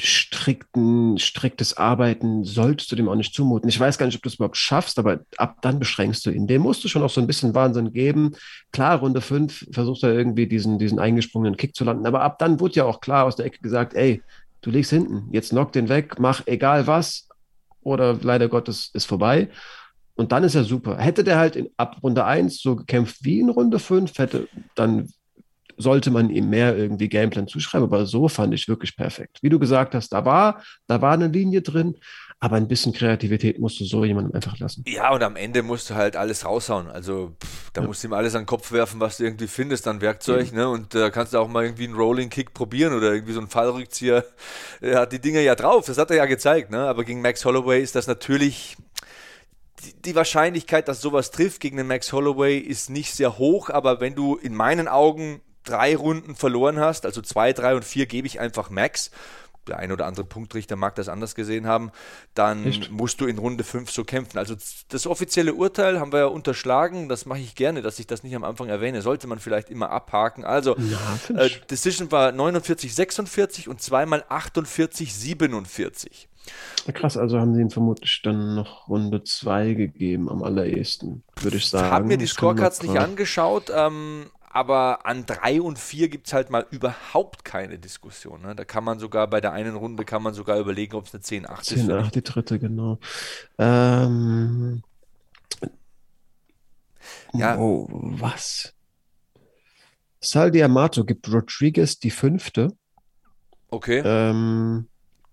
[0.00, 3.68] strikten, striktes Arbeiten solltest du dem auch nicht zumuten.
[3.68, 6.46] Ich weiß gar nicht, ob du es überhaupt schaffst, aber ab dann beschränkst du ihn.
[6.46, 8.32] Dem musst du schon auch so ein bisschen Wahnsinn geben.
[8.72, 12.60] Klar, Runde 5 versucht er irgendwie diesen, diesen eingesprungenen Kick zu landen, aber ab dann
[12.60, 14.22] wurde ja auch klar aus der Ecke gesagt, ey,
[14.62, 17.28] du legst hinten, jetzt knock den weg, mach egal was
[17.82, 19.48] oder leider Gottes ist vorbei.
[20.14, 20.98] Und dann ist er super.
[20.98, 25.08] Hätte der halt in, ab Runde 1 so gekämpft wie in Runde 5, hätte, dann
[25.80, 27.84] sollte man ihm mehr irgendwie Gameplan zuschreiben.
[27.84, 29.38] Aber so fand ich wirklich perfekt.
[29.42, 31.96] Wie du gesagt hast, da war, da war eine Linie drin,
[32.42, 34.82] aber ein bisschen Kreativität musst du so jemandem einfach lassen.
[34.86, 36.88] Ja, und am Ende musst du halt alles raushauen.
[36.88, 37.86] Also pff, da ja.
[37.86, 40.50] musst du ihm alles an den Kopf werfen, was du irgendwie findest an Werkzeug.
[40.50, 40.58] Ja.
[40.58, 40.68] Ne?
[40.70, 43.40] Und da äh, kannst du auch mal irgendwie einen Rolling Kick probieren oder irgendwie so
[43.40, 44.24] einen Fallrückzieher.
[44.80, 46.70] Er hat die Dinger ja drauf, das hat er ja gezeigt.
[46.70, 46.78] Ne?
[46.78, 48.78] Aber gegen Max Holloway ist das natürlich
[50.04, 54.14] die Wahrscheinlichkeit, dass sowas trifft gegen den Max Holloway ist nicht sehr hoch, aber wenn
[54.14, 58.40] du in meinen Augen drei Runden verloren hast, also zwei, drei und vier gebe ich
[58.40, 59.10] einfach Max,
[59.68, 61.90] der ein oder andere Punktrichter mag das anders gesehen haben,
[62.34, 62.90] dann Echt?
[62.90, 64.38] musst du in Runde 5 so kämpfen.
[64.38, 64.54] Also
[64.88, 68.34] das offizielle Urteil haben wir ja unterschlagen, das mache ich gerne, dass ich das nicht
[68.34, 70.44] am Anfang erwähne, sollte man vielleicht immer abhaken.
[70.44, 76.28] Also ja, äh, Decision war 49, 46 und zweimal 48, 47.
[76.94, 81.68] Krass, also haben sie ihn vermutlich dann noch Runde 2 gegeben, am allerersten, würde ich
[81.68, 81.86] sagen.
[81.86, 86.32] Ich habe mir die Scorecards nicht angeschaut, ähm, aber an drei und vier gibt es
[86.32, 88.42] halt mal überhaupt keine Diskussion.
[88.42, 88.56] Ne?
[88.56, 91.22] Da kann man sogar bei der einen Runde kann man sogar überlegen, ob es eine
[91.46, 91.88] 10-8 ist.
[91.88, 92.98] 10-8, die dritte, genau.
[93.58, 94.82] Ähm,
[97.32, 97.56] ja.
[97.58, 98.74] Oh, was?
[100.18, 102.76] Sal Diamato gibt Rodriguez die fünfte.
[103.68, 104.02] Okay.
[104.04, 104.88] Ähm,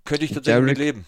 [0.06, 1.06] Könnte ich tatsächlich Derek, leben.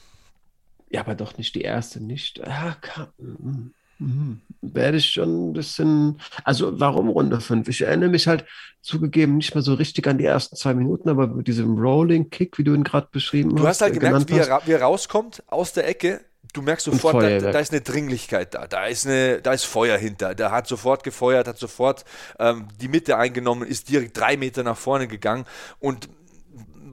[0.90, 2.46] Ja, aber doch nicht die erste, nicht.
[2.46, 3.68] Ah, kann, mm.
[4.00, 4.42] Mhm.
[4.62, 7.68] Werde ich schon ein bisschen, also warum Runde 5?
[7.68, 8.46] Ich erinnere mich halt
[8.82, 12.58] zugegeben nicht mehr so richtig an die ersten zwei Minuten, aber mit diesem Rolling Kick,
[12.58, 13.60] wie du ihn gerade beschrieben hast.
[13.60, 16.22] Du hast halt äh, gemerkt, wie er, wie er, rauskommt aus der Ecke.
[16.54, 19.98] Du merkst sofort, da, da, ist eine Dringlichkeit da, da ist, eine, da ist Feuer
[19.98, 20.34] hinter.
[20.34, 22.06] Der hat sofort gefeuert, hat sofort
[22.40, 25.46] ähm, die Mitte eingenommen, ist direkt drei Meter nach vorne gegangen
[25.80, 26.10] und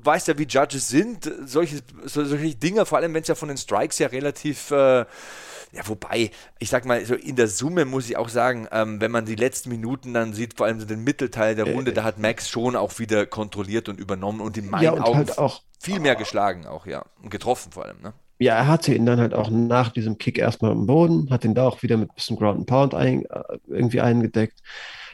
[0.06, 3.56] weißt ja, wie Judges sind, solche, solche Dinge, vor allem wenn es ja von den
[3.56, 5.04] Strikes ja relativ äh,
[5.72, 9.10] ja, wobei, ich sag mal, so in der Summe muss ich auch sagen, ähm, wenn
[9.10, 12.04] man die letzten Minuten dann sieht, vor allem so den Mittelteil der Runde, äh, da
[12.04, 15.38] hat Max schon auch wieder kontrolliert und übernommen und in meinen ja, und Augen halt
[15.38, 17.04] auch, viel mehr geschlagen auch, ja.
[17.22, 18.12] Und getroffen vor allem, ne?
[18.38, 21.54] Ja, er hatte ihn dann halt auch nach diesem Kick erstmal am Boden, hat ihn
[21.54, 24.60] da auch wieder mit ein bisschen Ground and Pound ein, äh, irgendwie eingedeckt.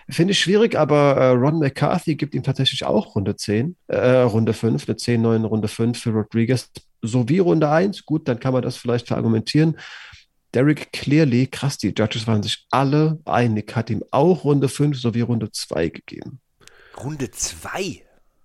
[0.09, 4.53] Finde ich schwierig, aber äh, Ron McCarthy gibt ihm tatsächlich auch Runde 10, äh, Runde
[4.53, 8.05] 5, eine 10, 9, Runde 5 für Rodriguez, sowie Runde 1.
[8.05, 9.79] Gut, dann kann man das vielleicht verargumentieren.
[10.55, 15.23] Derek Clearly, krass, die Judges waren sich alle einig, hat ihm auch Runde 5 sowie
[15.23, 16.41] Runde 2 gegeben.
[16.97, 18.05] Runde 2?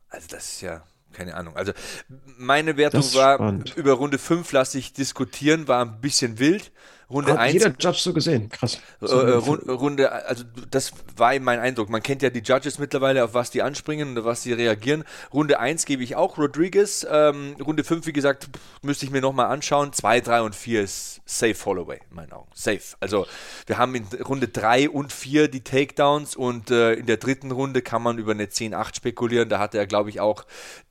[0.10, 1.56] Also das ist ja, keine Ahnung.
[1.56, 1.74] Also
[2.38, 3.76] meine Wertung war, spannend.
[3.76, 6.72] über Runde 5 lasse ich diskutieren, war ein bisschen wild.
[7.10, 7.54] Runde 1.
[7.54, 8.80] Jeder Judge so gesehen, krass.
[9.02, 11.90] Äh, äh Runde, also das war mein Eindruck.
[11.90, 15.06] Man kennt ja die Judges mittlerweile, auf was die anspringen und auf was sie reagieren.
[15.34, 17.08] Runde 1 gebe ich auch Rodriguez.
[17.10, 18.50] Ähm, Runde 5, wie gesagt,
[18.82, 19.94] müsste ich mir nochmal anschauen.
[19.94, 22.50] 2, 3 und 4 ist safe Holloway, in meinen Augen.
[22.54, 22.82] Safe.
[23.00, 23.26] Also
[23.68, 27.82] wir haben in Runde 3 und 4 die Takedowns und äh, in der dritten Runde
[27.82, 29.48] kann man über eine 10-8 spekulieren.
[29.48, 30.46] Da hatte er, glaube ich, auch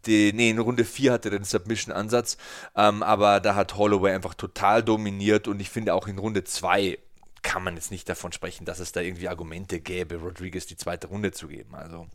[0.07, 2.38] die, nee, in Runde 4 hatte er den Submission-Ansatz.
[2.74, 6.99] Ähm, aber da hat Holloway einfach total dominiert und ich finde auch in Runde 2
[7.42, 11.07] kann man jetzt nicht davon sprechen, dass es da irgendwie Argumente gäbe, Rodriguez die zweite
[11.07, 11.75] Runde zu geben.
[11.75, 12.07] Also.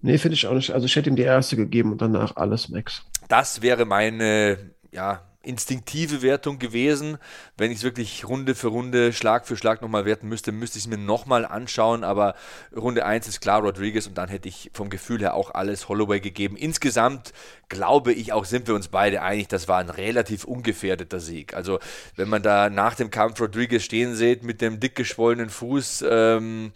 [0.00, 0.70] Nee, finde ich auch nicht.
[0.70, 3.04] Also ich hätte ihm die erste gegeben und danach alles Max.
[3.28, 7.18] Das wäre meine, ja, instinktive Wertung gewesen.
[7.56, 10.84] Wenn ich es wirklich Runde für Runde, Schlag für Schlag nochmal werten müsste, müsste ich
[10.84, 12.04] es mir nochmal anschauen.
[12.04, 12.34] Aber
[12.76, 16.20] Runde 1 ist klar Rodriguez und dann hätte ich vom Gefühl her auch alles Holloway
[16.20, 16.56] gegeben.
[16.56, 17.32] Insgesamt
[17.68, 21.54] glaube ich auch, sind wir uns beide einig, das war ein relativ ungefährdeter Sieg.
[21.54, 21.78] Also
[22.16, 26.72] wenn man da nach dem Kampf Rodriguez stehen sieht mit dem dick geschwollenen Fuß, ähm,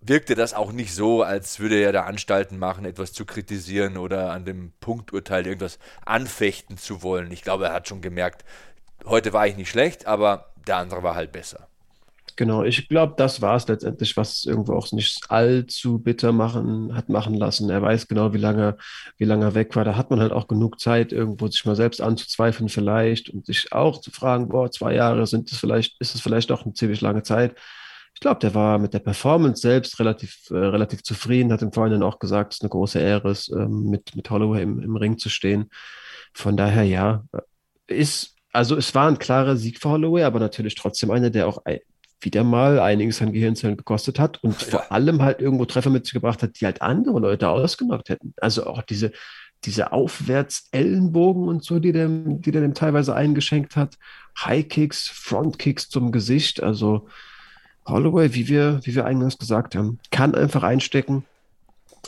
[0.00, 4.32] wirkte das auch nicht so, als würde er da Anstalten machen, etwas zu kritisieren oder
[4.32, 7.32] an dem Punkturteil irgendwas anfechten zu wollen.
[7.32, 8.44] Ich glaube, er hat schon gemerkt,
[9.04, 11.68] heute war ich nicht schlecht, aber der andere war halt besser.
[12.36, 17.08] Genau, ich glaube, das war es letztendlich, was irgendwo auch nicht allzu bitter machen hat
[17.08, 17.70] machen lassen.
[17.70, 18.76] Er weiß genau, wie lange,
[19.16, 19.84] wie lange er weg war.
[19.84, 23.72] Da hat man halt auch genug Zeit, irgendwo sich mal selbst anzuzweifeln vielleicht und sich
[23.72, 27.00] auch zu fragen, boah, zwei Jahre sind es vielleicht, ist es vielleicht doch eine ziemlich
[27.00, 27.56] lange Zeit
[28.16, 32.02] ich glaube, der war mit der Performance selbst relativ, äh, relativ zufrieden, hat im Vorhinein
[32.02, 35.18] auch gesagt, es ist eine große Ehre, ist, ähm, mit, mit Holloway im, im Ring
[35.18, 35.68] zu stehen.
[36.32, 37.24] Von daher, ja,
[37.86, 41.62] ist, also es war ein klarer Sieg für Holloway, aber natürlich trotzdem einer, der auch
[42.22, 44.68] wieder mal einiges an Gehirnzellen gekostet hat und ja.
[44.68, 48.32] vor allem halt irgendwo Treffer mit sich gebracht hat, die halt andere Leute ausgenockt hätten.
[48.40, 49.12] Also auch diese,
[49.66, 53.98] diese Aufwärts-Ellenbogen und so, die der, die der dem teilweise eingeschenkt hat.
[54.38, 57.08] High-Kicks, Front-Kicks zum Gesicht, also
[57.86, 61.24] Holloway, wie wir, wie wir eingangs gesagt haben, kann einfach einstecken.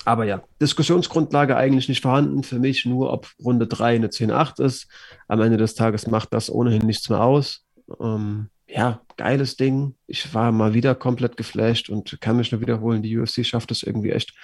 [0.04, 2.42] Aber ja, Diskussionsgrundlage eigentlich nicht vorhanden.
[2.42, 4.88] Für mich nur, ob Runde 3 eine 10-8 ist.
[5.26, 7.64] Am Ende des Tages macht das ohnehin nichts mehr aus.
[8.00, 9.94] Ähm, ja, geiles Ding.
[10.06, 13.02] Ich war mal wieder komplett geflasht und kann mich nur wiederholen.
[13.02, 14.34] Die UFC schafft es irgendwie echt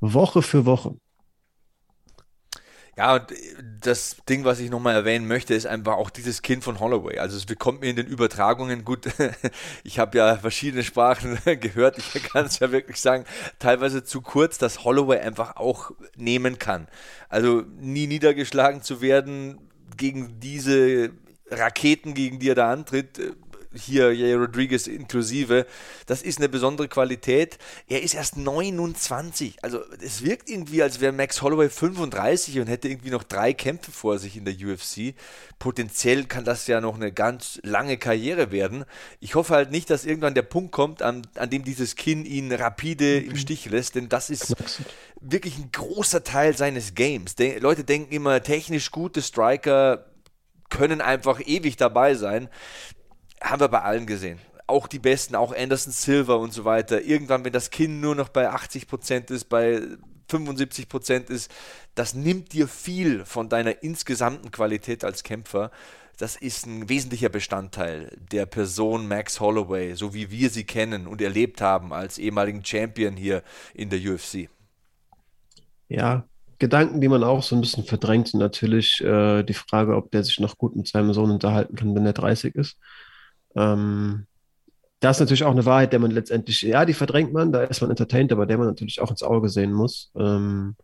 [0.00, 0.96] Woche für Woche.
[2.96, 3.24] Ja, und
[3.80, 7.18] das Ding, was ich nochmal erwähnen möchte, ist einfach auch dieses Kind von Holloway.
[7.18, 9.08] Also es bekommt mir in den Übertragungen gut.
[9.84, 11.98] Ich habe ja verschiedene Sprachen gehört.
[11.98, 13.24] Ich kann es ja wirklich sagen,
[13.58, 16.88] teilweise zu kurz, dass Holloway einfach auch nehmen kann.
[17.28, 19.58] Also nie niedergeschlagen zu werden
[19.96, 21.10] gegen diese
[21.50, 23.20] Raketen, gegen die er da antritt,
[23.74, 25.66] hier Jay Rodriguez inklusive,
[26.06, 27.58] das ist eine besondere Qualität.
[27.88, 32.88] Er ist erst 29, also es wirkt irgendwie, als wäre Max Holloway 35 und hätte
[32.88, 35.14] irgendwie noch drei Kämpfe vor sich in der UFC.
[35.58, 38.84] Potenziell kann das ja noch eine ganz lange Karriere werden.
[39.20, 42.52] Ich hoffe halt nicht, dass irgendwann der Punkt kommt, an, an dem dieses Kinn ihn
[42.52, 44.54] rapide im Stich lässt, denn das ist
[45.20, 47.34] wirklich ein großer Teil seines Games.
[47.34, 50.06] De Leute denken immer, technisch gute Striker
[50.70, 52.48] können einfach ewig dabei sein
[53.40, 54.38] haben wir bei allen gesehen.
[54.66, 57.02] Auch die Besten, auch Anderson Silver und so weiter.
[57.02, 59.82] Irgendwann, wenn das Kinn nur noch bei 80% ist, bei
[60.30, 61.50] 75% ist,
[61.94, 65.70] das nimmt dir viel von deiner insgesamten Qualität als Kämpfer.
[66.16, 71.20] Das ist ein wesentlicher Bestandteil der Person Max Holloway, so wie wir sie kennen und
[71.20, 73.42] erlebt haben als ehemaligen Champion hier
[73.74, 74.48] in der UFC.
[75.88, 76.24] Ja,
[76.58, 80.22] Gedanken, die man auch so ein bisschen verdrängt, sind natürlich äh, die Frage, ob der
[80.22, 82.78] sich noch gut mit seinem Sohn unterhalten kann, wenn er 30 ist.
[83.56, 84.26] Ähm,
[85.00, 87.80] das ist natürlich auch eine Wahrheit, der man letztendlich, ja, die verdrängt man, da ist
[87.82, 90.10] man entertained, aber der man natürlich auch ins Auge sehen muss.
[90.16, 90.76] Ähm,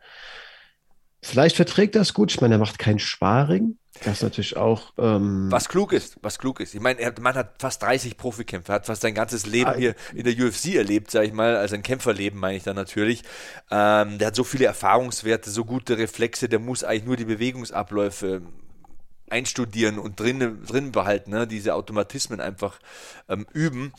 [1.23, 2.31] vielleicht verträgt das gut.
[2.31, 3.79] Ich meine, er macht kein Sparring.
[4.05, 4.93] Das ist natürlich auch.
[4.99, 6.75] Ähm, was klug ist, was klug ist.
[6.75, 9.95] Ich meine, der Mann hat fast 30 Profikämpfe, hat fast sein ganzes Leben ah, hier
[10.15, 13.23] in der UFC erlebt, sage ich mal, also ein Kämpferleben meine ich dann natürlich.
[13.71, 18.43] Ähm, der hat so viele Erfahrungswerte, so gute Reflexe, der muss eigentlich nur die Bewegungsabläufe
[19.31, 21.47] einstudieren und drin, drin behalten, ne?
[21.47, 22.79] diese Automatismen einfach
[23.29, 23.93] ähm, üben.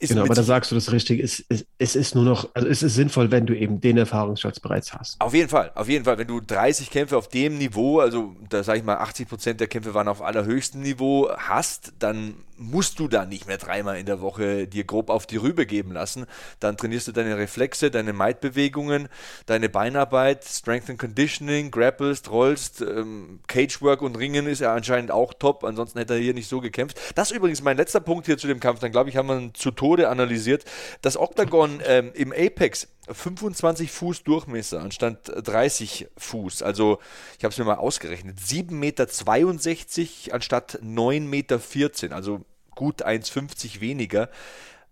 [0.00, 1.20] Ist genau, aber da sagst du das richtig.
[1.20, 4.58] Es, es, es, ist nur noch, also es ist sinnvoll, wenn du eben den Erfahrungsschatz
[4.58, 5.20] bereits hast.
[5.20, 6.18] Auf jeden Fall, auf jeden Fall.
[6.18, 9.68] Wenn du 30 Kämpfe auf dem Niveau, also da sage ich mal, 80 Prozent der
[9.68, 14.20] Kämpfe waren auf allerhöchstem Niveau, hast, dann musst du da nicht mehr dreimal in der
[14.20, 16.26] Woche dir grob auf die Rübe geben lassen.
[16.60, 19.08] Dann trainierst du deine Reflexe, deine Might-Bewegungen,
[19.46, 25.34] deine Beinarbeit, Strength and Conditioning, grapplest, rollst, ähm, Cagework und Ringen ist ja anscheinend auch
[25.34, 25.64] top.
[25.64, 27.00] Ansonsten hätte er hier nicht so gekämpft.
[27.14, 28.80] Das ist übrigens mein letzter Punkt hier zu dem Kampf.
[28.80, 30.64] Dann glaube ich, haben wir ihn zu Tode analysiert.
[31.02, 36.62] Das Octagon ähm, im Apex 25 Fuß Durchmesser anstatt 30 Fuß.
[36.62, 36.98] Also
[37.38, 38.38] ich habe es mir mal ausgerechnet.
[38.38, 42.16] 7,62 Meter anstatt 9,14 Meter.
[42.16, 44.30] Also gut 1,50 weniger.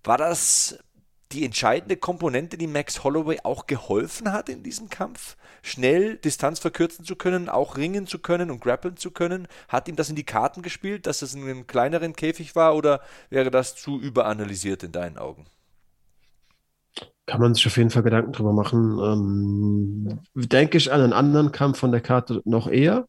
[0.04, 0.78] War das
[1.32, 5.36] die entscheidende Komponente, die Max Holloway auch geholfen hat in diesem Kampf?
[5.62, 9.48] Schnell Distanz verkürzen zu können, auch ringen zu können und grappeln zu können?
[9.68, 13.00] Hat ihm das in die Karten gespielt, dass es in einem kleineren Käfig war oder
[13.30, 15.46] wäre das zu überanalysiert in deinen Augen?
[17.26, 18.98] Kann man sich auf jeden Fall Gedanken drüber machen.
[18.98, 23.06] Ähm, denke ich an einen anderen Kampf von der Karte noch eher.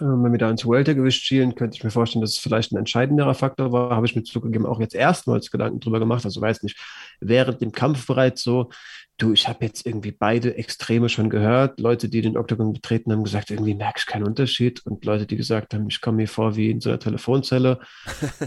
[0.00, 2.78] Ähm, wenn wir da ins Weltergewicht schielen, könnte ich mir vorstellen, dass es vielleicht ein
[2.78, 3.90] entscheidenderer Faktor war.
[3.90, 6.24] Habe ich mir zugegeben auch jetzt erstmals Gedanken drüber gemacht.
[6.24, 6.78] Also weiß nicht,
[7.20, 8.70] während dem Kampf bereits so,
[9.18, 11.80] du, ich habe jetzt irgendwie beide Extreme schon gehört.
[11.80, 14.84] Leute, die den Oktagon betreten haben, gesagt, irgendwie merke ich keinen Unterschied.
[14.84, 17.80] Und Leute, die gesagt haben, ich komme mir vor wie in so einer Telefonzelle.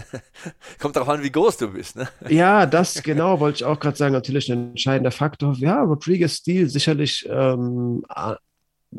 [0.78, 2.08] Kommt darauf an, wie groß du bist, ne?
[2.28, 5.54] Ja, das genau, wollte ich auch gerade sagen, natürlich ein entscheidender Faktor.
[5.54, 8.04] Ja, Rodriguez Stil sicherlich ähm,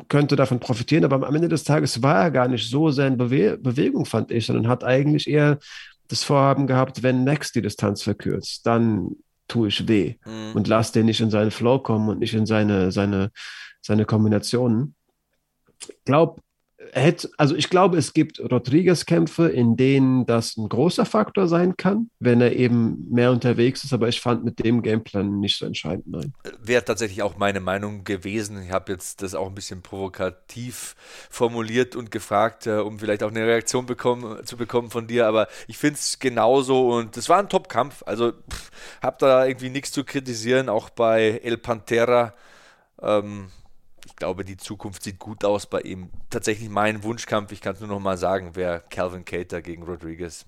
[0.08, 3.16] könnte davon profitieren, aber am Ende des Tages war er gar nicht so sehr in
[3.16, 5.58] Bewe Bewegung, fand ich, sondern hat eigentlich eher
[6.08, 9.16] das Vorhaben gehabt, wenn Max die Distanz verkürzt, dann
[9.52, 10.52] tue ich weh mhm.
[10.54, 13.30] und lass den nicht in seinen Flow kommen und nicht in seine, seine,
[13.82, 14.94] seine Kombinationen.
[15.80, 16.40] Ich glaube,
[16.92, 22.10] hätte, also ich glaube, es gibt Rodriguez-Kämpfe, in denen das ein großer Faktor sein kann,
[22.20, 26.06] wenn er eben mehr unterwegs ist, aber ich fand mit dem Gameplan nicht so entscheidend,
[26.06, 26.34] nein.
[26.62, 28.62] Wäre tatsächlich auch meine Meinung gewesen.
[28.62, 30.94] Ich habe jetzt das auch ein bisschen provokativ
[31.30, 35.48] formuliert und gefragt, äh, um vielleicht auch eine Reaktion bekommen, zu bekommen von dir, aber
[35.66, 38.02] ich finde es genauso und es war ein Top-Kampf.
[38.04, 38.32] Also
[39.00, 42.34] habe da irgendwie nichts zu kritisieren, auch bei El Pantera.
[43.00, 43.48] Ähm,
[44.04, 46.10] ich glaube, die Zukunft sieht gut aus bei ihm.
[46.30, 50.46] Tatsächlich mein Wunschkampf, ich kann es nur noch mal sagen, wäre Calvin Cater gegen Rodriguez.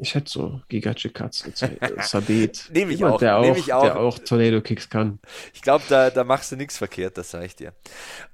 [0.00, 1.82] Ich hätte so Gigachikatz gezeigt.
[2.02, 2.70] Sabit.
[2.72, 3.82] Nehme ich, auch, der auch, ich auch.
[3.82, 5.18] Der auch Tornado-Kicks kann.
[5.52, 7.72] Ich glaube, da, da machst du nichts verkehrt, das sage ich dir.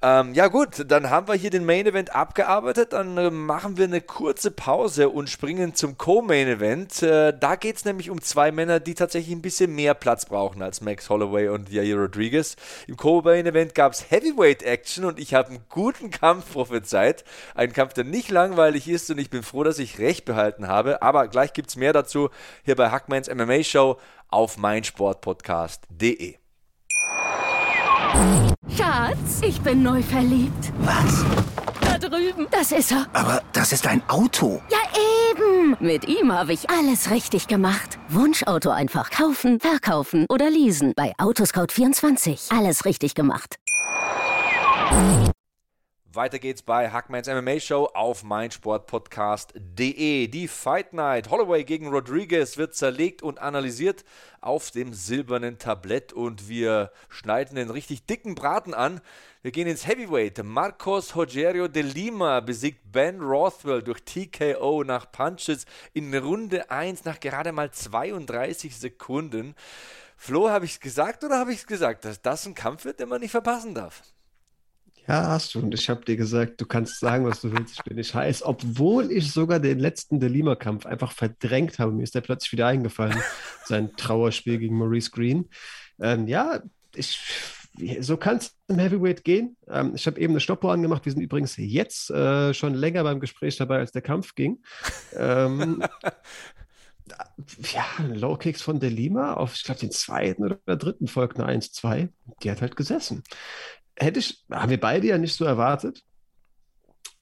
[0.03, 2.93] Ähm, ja gut, dann haben wir hier den Main Event abgearbeitet.
[2.93, 7.03] Dann äh, machen wir eine kurze Pause und springen zum Co-Main Event.
[7.03, 10.63] Äh, da geht es nämlich um zwei Männer, die tatsächlich ein bisschen mehr Platz brauchen
[10.63, 12.57] als Max Holloway und Jair Rodriguez.
[12.87, 17.25] Im Co-Main Event gab es Heavyweight Action und ich habe einen guten Kampf prophezeit.
[17.55, 21.01] Ein Kampf, der nicht langweilig ist und ich bin froh, dass ich recht behalten habe.
[21.01, 22.29] Aber gleich gibt es mehr dazu
[22.65, 23.99] hier bei Hackmans MMA Show
[24.29, 26.37] auf meinsportpodcast.de.
[28.77, 30.73] Schatz, ich bin neu verliebt.
[30.79, 31.25] Was?
[31.81, 32.47] Da drüben.
[32.51, 33.07] Das ist er.
[33.13, 34.63] Aber das ist ein Auto.
[34.71, 34.79] Ja,
[35.31, 35.77] eben.
[35.81, 37.99] Mit ihm habe ich alles richtig gemacht.
[38.09, 40.93] Wunschauto einfach kaufen, verkaufen oder leasen.
[40.97, 42.57] Bei Autoscout24.
[42.57, 43.57] Alles richtig gemacht.
[46.15, 50.29] Weiter geht's bei Hackmans MMA Show auf meinsportpodcast.de.
[50.29, 54.05] Die Fight Night Holloway gegen Rodriguez wird zerlegt und analysiert
[54.41, 59.01] auf dem silbernen Tablett und wir schneiden den richtig dicken Braten an.
[59.43, 60.45] Wir gehen ins Heavyweight.
[60.45, 67.19] Marcos Rogerio de Lima besiegt Ben Rothwell durch TKO nach Punches in Runde 1 nach
[67.19, 69.57] gerade mal 32 Sekunden.
[70.17, 73.01] Flo, habe ich es gesagt oder habe ich es gesagt, dass das ein Kampf wird,
[73.01, 74.03] den man nicht verpassen darf?
[75.07, 75.61] Ja, hast du.
[75.61, 77.75] Und ich habe dir gesagt, du kannst sagen, was du willst.
[77.75, 78.43] Ich bin nicht heiß.
[78.43, 81.93] Obwohl ich sogar den letzten Delima-Kampf einfach verdrängt habe.
[81.93, 83.19] Mir ist der plötzlich wieder eingefallen.
[83.67, 85.51] Sein Trauerspiel gegen Maurice Green.
[86.01, 86.63] Ähm, ja,
[86.95, 87.21] ich,
[88.01, 89.57] so kann es im Heavyweight gehen.
[89.69, 91.05] Ähm, ich habe eben eine Stoppuhr angemacht.
[91.05, 94.63] Wir sind übrigens jetzt äh, schon länger beim Gespräch dabei, als der Kampf ging.
[95.15, 95.85] Ähm,
[97.75, 97.85] ja,
[98.15, 102.09] Low Kicks von Delima auf, ich glaube, den zweiten oder dritten folgt eine 1-2.
[102.43, 103.23] Die hat halt gesessen
[103.97, 106.03] hätte ich, haben wir beide ja nicht so erwartet.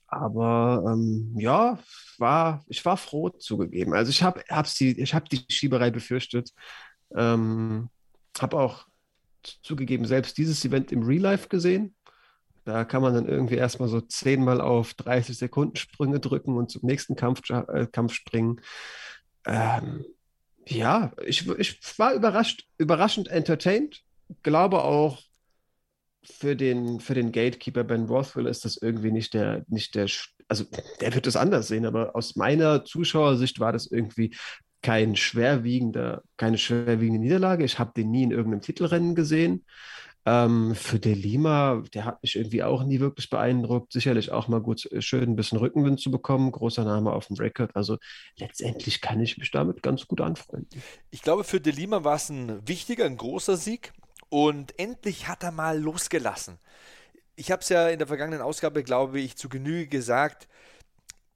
[0.07, 1.79] Aber ähm, ja,
[2.19, 3.95] war, ich war froh zugegeben.
[3.95, 6.53] Also ich habe hab die, hab die Schieberei befürchtet.
[7.15, 7.89] Ähm,
[8.39, 8.87] habe auch
[9.63, 11.95] zugegeben selbst dieses Event im Real Life gesehen.
[12.65, 16.87] Da kann man dann irgendwie erstmal so zehnmal auf 30 Sekunden Sprünge drücken und zum
[16.87, 18.61] nächsten Kampf, äh, Kampf springen.
[19.45, 20.05] Ähm,
[20.67, 24.03] ja, ich, ich war überrascht, überraschend entertained.
[24.43, 25.23] Glaube auch,
[26.25, 30.07] für den, für den Gatekeeper Ben Rothwell ist das irgendwie nicht der, nicht der,
[30.49, 30.65] also
[31.01, 34.35] der wird es anders sehen, aber aus meiner Zuschauersicht war das irgendwie
[34.83, 37.65] kein schwerwiegender, keine schwerwiegende Niederlage.
[37.65, 39.65] Ich habe den nie in irgendeinem Titelrennen gesehen.
[40.25, 43.93] Ähm, für De Lima, der hat mich irgendwie auch nie wirklich beeindruckt.
[43.93, 46.53] Sicherlich auch mal gut, schön ein bisschen Rückenwind zu bekommen.
[46.53, 47.75] Großer Name auf dem Rekord.
[47.75, 47.99] Also
[48.37, 50.81] letztendlich kann ich mich damit ganz gut anfreunden.
[51.11, 53.93] Ich glaube, für De Lima war es ein wichtiger, ein großer Sieg.
[54.33, 56.59] Und endlich hat er mal losgelassen.
[57.37, 60.49] Ich habe es ja in der vergangenen Ausgabe, glaube ich, zu Genüge gesagt.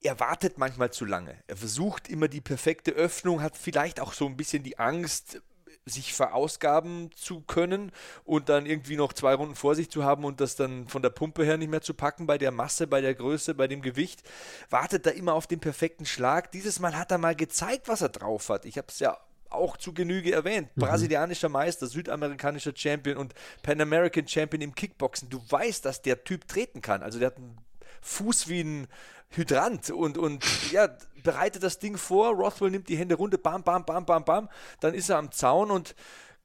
[0.01, 1.37] Er wartet manchmal zu lange.
[1.47, 5.43] Er versucht immer die perfekte Öffnung, hat vielleicht auch so ein bisschen die Angst,
[5.85, 7.93] sich verausgaben zu können
[8.25, 11.11] und dann irgendwie noch zwei Runden vor sich zu haben und das dann von der
[11.11, 14.23] Pumpe her nicht mehr zu packen bei der Masse, bei der Größe, bei dem Gewicht.
[14.71, 16.51] Wartet da immer auf den perfekten Schlag.
[16.51, 18.65] Dieses Mal hat er mal gezeigt, was er drauf hat.
[18.65, 19.19] Ich habe es ja
[19.51, 20.69] auch zu Genüge erwähnt.
[20.75, 20.83] Mhm.
[20.83, 25.29] Brasilianischer Meister, südamerikanischer Champion und Pan American Champion im Kickboxen.
[25.29, 27.03] Du weißt, dass der Typ treten kann.
[27.03, 27.59] Also der hat einen
[28.03, 28.89] Fuß wie ein
[29.31, 30.89] Hydrant und, und ja,
[31.23, 32.35] bereitet das Ding vor.
[32.35, 34.49] Rothwell nimmt die Hände runter, bam, bam, bam, bam, bam.
[34.81, 35.95] Dann ist er am Zaun und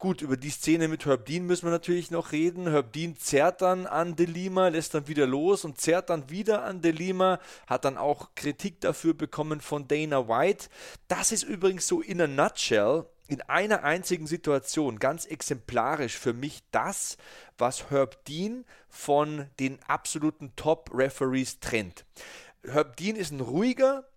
[0.02, 2.68] Gut, über die Szene mit Herb Dean müssen wir natürlich noch reden.
[2.68, 6.80] Herb Dean zerrt dann an Delima, lässt dann wieder los und zerrt dann wieder an
[6.80, 7.38] Delima,
[7.68, 10.70] hat dann auch Kritik dafür bekommen von Dana White.
[11.06, 16.64] Das ist übrigens so in a nutshell in einer einzigen Situation ganz exemplarisch für mich
[16.72, 17.16] das,
[17.56, 22.06] was Herb Dean von den absoluten Top-Referees trennt.
[22.64, 24.08] Herb Dean ist ein ruhiger,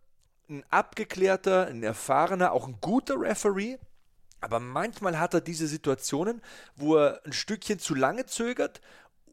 [0.49, 3.77] ein abgeklärter, ein erfahrener, auch ein guter Referee.
[4.45, 6.41] Aber manchmal hat er diese Situationen,
[6.75, 8.79] wo er ein Stückchen zu lange zögert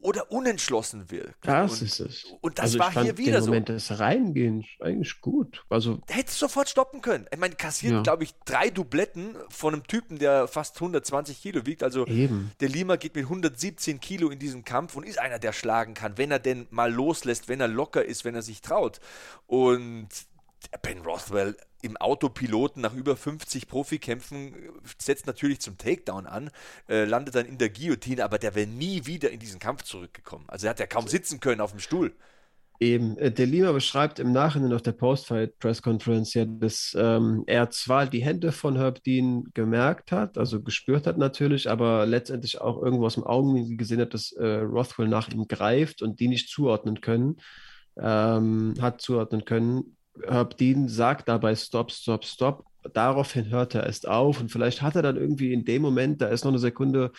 [0.01, 1.47] oder unentschlossen wirkt.
[1.47, 2.25] Das und, ist es.
[2.41, 3.73] Und das also war hier wieder den Moment so.
[3.73, 5.63] des Reingehens eigentlich gut.
[5.69, 7.25] Also hättest sofort stoppen können.
[7.31, 8.01] Ich meine, kassiert, ja.
[8.01, 11.83] glaube ich, drei Dubletten von einem Typen, der fast 120 Kilo wiegt.
[11.83, 12.51] Also Eben.
[12.59, 16.17] der Lima geht mit 117 Kilo in diesen Kampf und ist einer, der schlagen kann,
[16.17, 18.99] wenn er denn mal loslässt, wenn er locker ist, wenn er sich traut.
[19.47, 20.09] Und
[20.81, 24.55] Ben Rothwell im Autopiloten nach über 50 Profikämpfen
[24.97, 26.49] setzt natürlich zum Takedown an,
[26.89, 30.45] äh, landet dann in der Guillotine, aber der wäre nie wieder in diesen Kampf zurückgekommen.
[30.47, 32.15] Also er hat ja kaum sitzen können auf dem Stuhl.
[32.79, 38.07] Eben, äh, der Lima beschreibt im Nachhinein auf der Post-Fight-Press-Conference ja, dass ähm, er zwar
[38.07, 43.05] die Hände von Herb Dean gemerkt hat, also gespürt hat natürlich, aber letztendlich auch irgendwo
[43.05, 47.01] aus dem Augenwinkel gesehen hat, dass äh, Rothwell nach ihm greift und die nicht zuordnen
[47.01, 47.37] können,
[47.97, 49.97] ähm, hat zuordnen können.
[50.27, 52.65] Herb Dean sagt dabei Stop, Stop, Stop.
[52.93, 56.27] Daraufhin hört er erst auf und vielleicht hat er dann irgendwie in dem Moment, da
[56.27, 57.11] ist noch eine Sekunde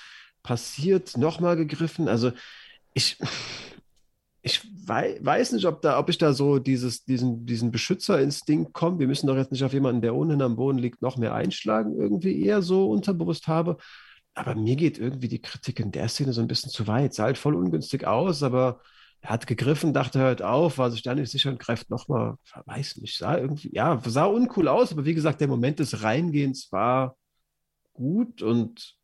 [0.42, 2.07] passiert, nochmal gegriffen.
[2.07, 2.32] Also
[2.92, 3.18] ich,
[4.42, 8.99] ich weiß nicht, ob, da, ob ich da so dieses, diesen, diesen Beschützerinstinkt komme.
[8.99, 11.99] Wir müssen doch jetzt nicht auf jemanden, der ohnehin am Boden liegt, noch mehr einschlagen,
[11.99, 13.78] irgendwie eher so unterbewusst habe.
[14.34, 17.14] Aber mir geht irgendwie die Kritik in der Szene so ein bisschen zu weit.
[17.14, 18.80] Sah halt voll ungünstig aus, aber er
[19.25, 23.16] hat gegriffen, dachte, hört auf, war sich da nicht sicher und greift nochmal, weiß nicht,
[23.18, 27.16] sah irgendwie, ja, sah uncool aus, aber wie gesagt, der Moment des Reingehens war
[27.95, 28.97] gut und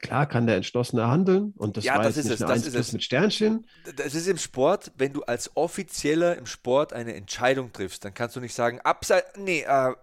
[0.00, 2.50] klar kann der entschlossener handeln und das ja, war das jetzt ist nicht es, das
[2.50, 2.92] 1 ist es.
[2.92, 3.66] mit Sternchen.
[3.96, 8.34] Das ist im Sport, wenn du als Offizieller im Sport eine Entscheidung triffst, dann kannst
[8.36, 9.94] du nicht sagen, abseits, nee, äh,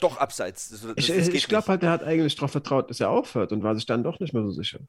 [0.00, 0.68] doch abseits.
[0.68, 3.74] Das, Ich, ich glaube halt, er hat eigentlich darauf vertraut, dass er aufhört und war
[3.74, 4.80] sich dann doch nicht mehr so sicher.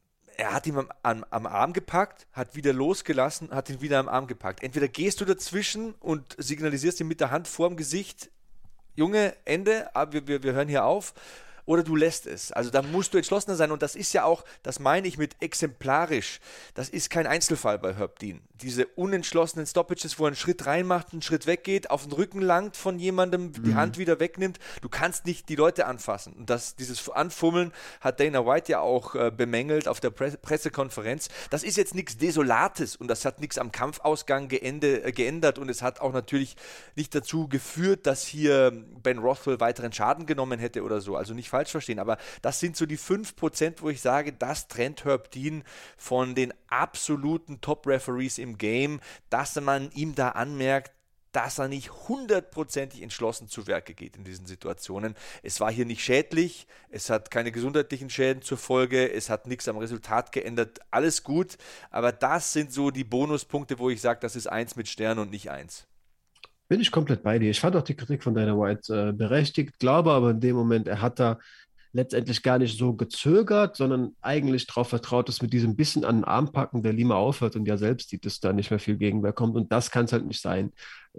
[0.41, 4.09] Er hat ihn am, am, am Arm gepackt, hat wieder losgelassen, hat ihn wieder am
[4.09, 4.63] Arm gepackt.
[4.63, 8.31] Entweder gehst du dazwischen und signalisierst ihm mit der Hand vorm Gesicht,
[8.95, 11.13] Junge, Ende, aber wir, wir, wir hören hier auf.
[11.65, 12.51] Oder du lässt es.
[12.51, 13.71] Also da musst du entschlossener sein.
[13.71, 16.39] Und das ist ja auch, das meine ich mit exemplarisch.
[16.73, 18.41] Das ist kein Einzelfall bei Herb Dean.
[18.61, 22.77] Diese unentschlossenen Stoppages, wo er einen Schritt reinmacht, einen Schritt weggeht, auf den Rücken langt
[22.77, 24.59] von jemandem, die Hand wieder wegnimmt.
[24.81, 26.33] Du kannst nicht die Leute anfassen.
[26.33, 31.29] Und das, dieses Anfummeln hat Dana White ja auch äh, bemängelt auf der Pre Pressekonferenz.
[31.49, 35.69] Das ist jetzt nichts Desolates und das hat nichts am Kampfausgang geende, äh, geändert und
[35.69, 36.55] es hat auch natürlich
[36.95, 38.71] nicht dazu geführt, dass hier
[39.03, 41.15] Ben Rothwell weiteren Schaden genommen hätte oder so.
[41.15, 45.05] Also nicht falsch verstehen, aber das sind so die 5%, wo ich sage, das trennt
[45.05, 45.63] Herb Dean
[45.97, 48.99] von den absoluten Top-Referees im Game,
[49.29, 50.93] dass man ihm da anmerkt,
[51.31, 55.15] dass er nicht hundertprozentig entschlossen zu Werke geht in diesen Situationen.
[55.43, 59.67] Es war hier nicht schädlich, es hat keine gesundheitlichen Schäden zur Folge, es hat nichts
[59.67, 61.57] am Resultat geändert, alles gut,
[61.89, 65.31] aber das sind so die Bonuspunkte, wo ich sage, das ist eins mit Stern und
[65.31, 65.87] nicht eins.
[66.71, 67.51] Bin ich komplett bei dir.
[67.51, 70.87] Ich fand auch die Kritik von Dana White äh, berechtigt, glaube aber in dem Moment,
[70.87, 71.37] er hat da
[71.91, 76.23] letztendlich gar nicht so gezögert, sondern eigentlich darauf vertraut, dass mit diesem bisschen an den
[76.23, 79.33] Arm packen der Lima aufhört und ja selbst sieht, dass da nicht mehr viel Gegenwehr
[79.33, 79.57] kommt.
[79.57, 80.71] Und das kann es halt nicht sein.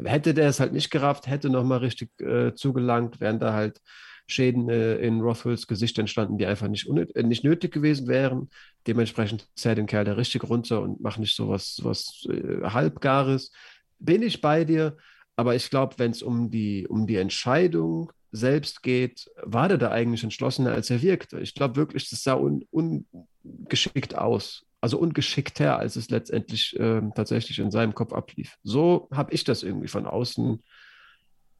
[0.02, 3.82] Hätte der es halt nicht gerafft, hätte nochmal richtig äh, zugelangt, wären da halt
[4.26, 8.48] Schäden äh, in Rothwells Gesicht entstanden, die einfach nicht, äh, nicht nötig gewesen wären.
[8.86, 13.52] Dementsprechend zählt den Kerl da richtig runter und macht nicht sowas, sowas äh, Halbgares.
[13.98, 14.96] Bin ich bei dir,
[15.36, 19.90] aber ich glaube, wenn es um die, um die Entscheidung selbst geht, war der da
[19.90, 21.40] eigentlich entschlossener, als er wirkte.
[21.40, 24.64] Ich glaube wirklich, das sah un, ungeschickt aus.
[24.80, 28.58] Also ungeschickter, als es letztendlich äh, tatsächlich in seinem Kopf ablief.
[28.64, 30.62] So habe ich das irgendwie von außen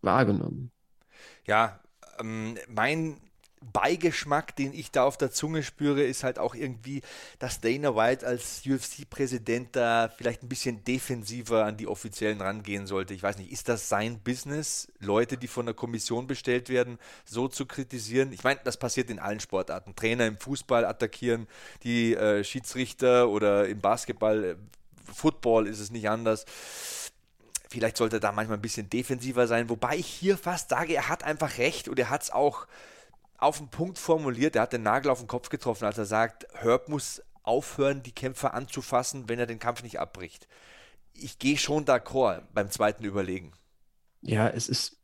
[0.01, 0.73] wahrgenommen.
[1.47, 1.81] Ja,
[2.19, 3.21] ähm, mein
[3.73, 7.03] Beigeschmack, den ich da auf der Zunge spüre, ist halt auch irgendwie,
[7.39, 13.15] dass Dana White als UFC-Präsident da vielleicht ein bisschen defensiver an die Offiziellen rangehen sollte.
[13.15, 17.49] Ich weiß nicht, ist das sein Business, Leute, die von der Kommission bestellt werden, so
[17.49, 18.33] zu kritisieren?
[18.33, 19.95] Ich meine, das passiert in allen Sportarten.
[19.95, 21.47] Trainer im Fußball attackieren
[21.83, 24.57] die äh, Schiedsrichter oder im Basketball, äh,
[25.13, 26.45] Football ist es nicht anders.
[27.69, 31.09] Vielleicht sollte er da manchmal ein bisschen defensiver sein, wobei ich hier fast sage, er
[31.09, 32.67] hat einfach recht und er hat es auch
[33.43, 36.47] auf den Punkt formuliert, er hat den Nagel auf den Kopf getroffen, als er sagt,
[36.55, 40.47] Herb muss aufhören, die Kämpfer anzufassen, wenn er den Kampf nicht abbricht.
[41.13, 43.53] Ich gehe schon d'accord beim zweiten Überlegen.
[44.21, 45.03] Ja, es ist,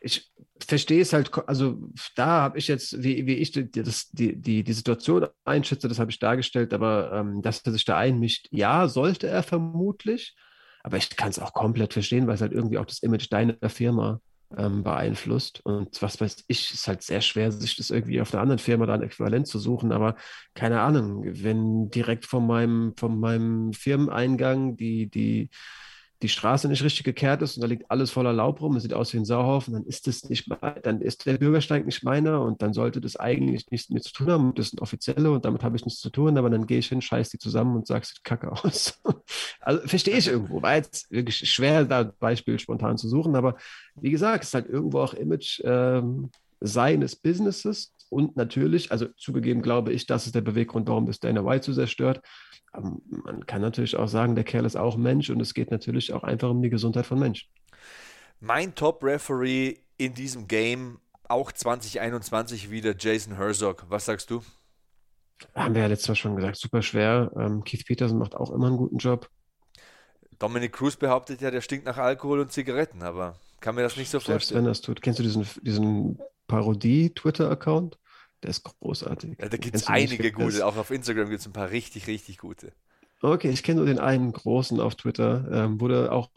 [0.00, 0.32] ich
[0.64, 1.78] verstehe es halt, also
[2.14, 5.98] da habe ich jetzt, wie, wie ich die, das, die, die, die Situation einschätze, das
[5.98, 10.36] habe ich dargestellt, aber ähm, dass er sich da einmischt, ja, sollte er vermutlich,
[10.82, 13.68] aber ich kann es auch komplett verstehen, weil es halt irgendwie auch das Image deiner
[13.68, 14.20] Firma
[14.56, 15.60] ähm, beeinflusst.
[15.64, 18.86] Und was weiß ich, ist halt sehr schwer, sich das irgendwie auf einer anderen Firma
[18.86, 19.92] dann äquivalent zu suchen.
[19.92, 20.16] Aber
[20.54, 25.50] keine Ahnung, wenn direkt von meinem, von meinem Firmeneingang die, die,
[26.22, 28.92] die Straße nicht richtig gekehrt ist und da liegt alles voller Laub rum, es sieht
[28.92, 30.50] aus wie ein Sauhaufen, dann ist das nicht,
[30.82, 34.30] dann ist der Bürgersteig nicht meiner und dann sollte das eigentlich nichts mit zu tun
[34.30, 34.54] haben.
[34.54, 37.00] Das sind Offizielle und damit habe ich nichts zu tun, aber dann gehe ich hin,
[37.00, 39.00] scheiß die zusammen und sag, sieht kacke aus.
[39.60, 40.60] also verstehe ich irgendwo.
[40.60, 43.56] War jetzt wirklich schwer, da Beispiel spontan zu suchen, aber
[43.94, 49.62] wie gesagt, es ist halt irgendwo auch Image ähm, seines Businesses und natürlich, also zugegeben
[49.62, 52.20] glaube ich, das ist der Beweggrund, warum das Dana White so sehr stört.
[52.72, 56.12] Aber man kann natürlich auch sagen, der Kerl ist auch Mensch und es geht natürlich
[56.12, 57.48] auch einfach um die Gesundheit von Menschen.
[58.40, 60.98] Mein Top-Referee in diesem Game,
[61.28, 63.86] auch 2021 wieder, Jason Herzog.
[63.88, 64.42] Was sagst du?
[65.54, 67.30] Haben wir ja letztes Mal schon gesagt, super schwer.
[67.36, 69.28] Ähm, Keith Peterson macht auch immer einen guten Job.
[70.38, 74.10] Dominic Cruz behauptet ja, der stinkt nach Alkohol und Zigaretten, aber kann mir das nicht
[74.10, 74.64] so Selbst vorstellen.
[74.64, 75.02] wenn das tut.
[75.02, 76.18] Kennst du diesen, diesen
[76.50, 77.98] Parodie-Twitter-Account?
[78.42, 79.38] Der ist großartig.
[79.38, 82.38] Ja, da gibt es einige gute, auch auf Instagram gibt es ein paar richtig, richtig
[82.38, 82.72] gute.
[83.22, 86.30] Okay, ich kenne nur den einen großen auf Twitter, ähm, wurde auch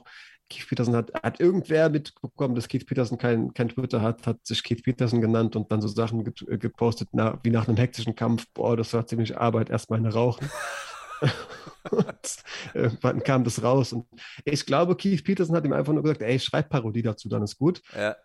[0.49, 4.63] Keith Peterson hat, hat irgendwer mitbekommen, dass Keith Peterson kein, kein Twitter hat, hat sich
[4.63, 8.45] Keith Peterson genannt und dann so Sachen get, gepostet, na, wie nach einem hektischen Kampf.
[8.53, 10.49] Boah, das war ziemlich Arbeit, erstmal eine Rauchen.
[11.91, 12.43] und
[12.73, 13.93] irgendwann kam das raus.
[13.93, 14.05] Und
[14.43, 17.57] ich glaube, Keith Peterson hat ihm einfach nur gesagt, ey, schreib Parodie dazu, dann ist
[17.57, 17.81] gut.
[17.95, 18.17] Ja.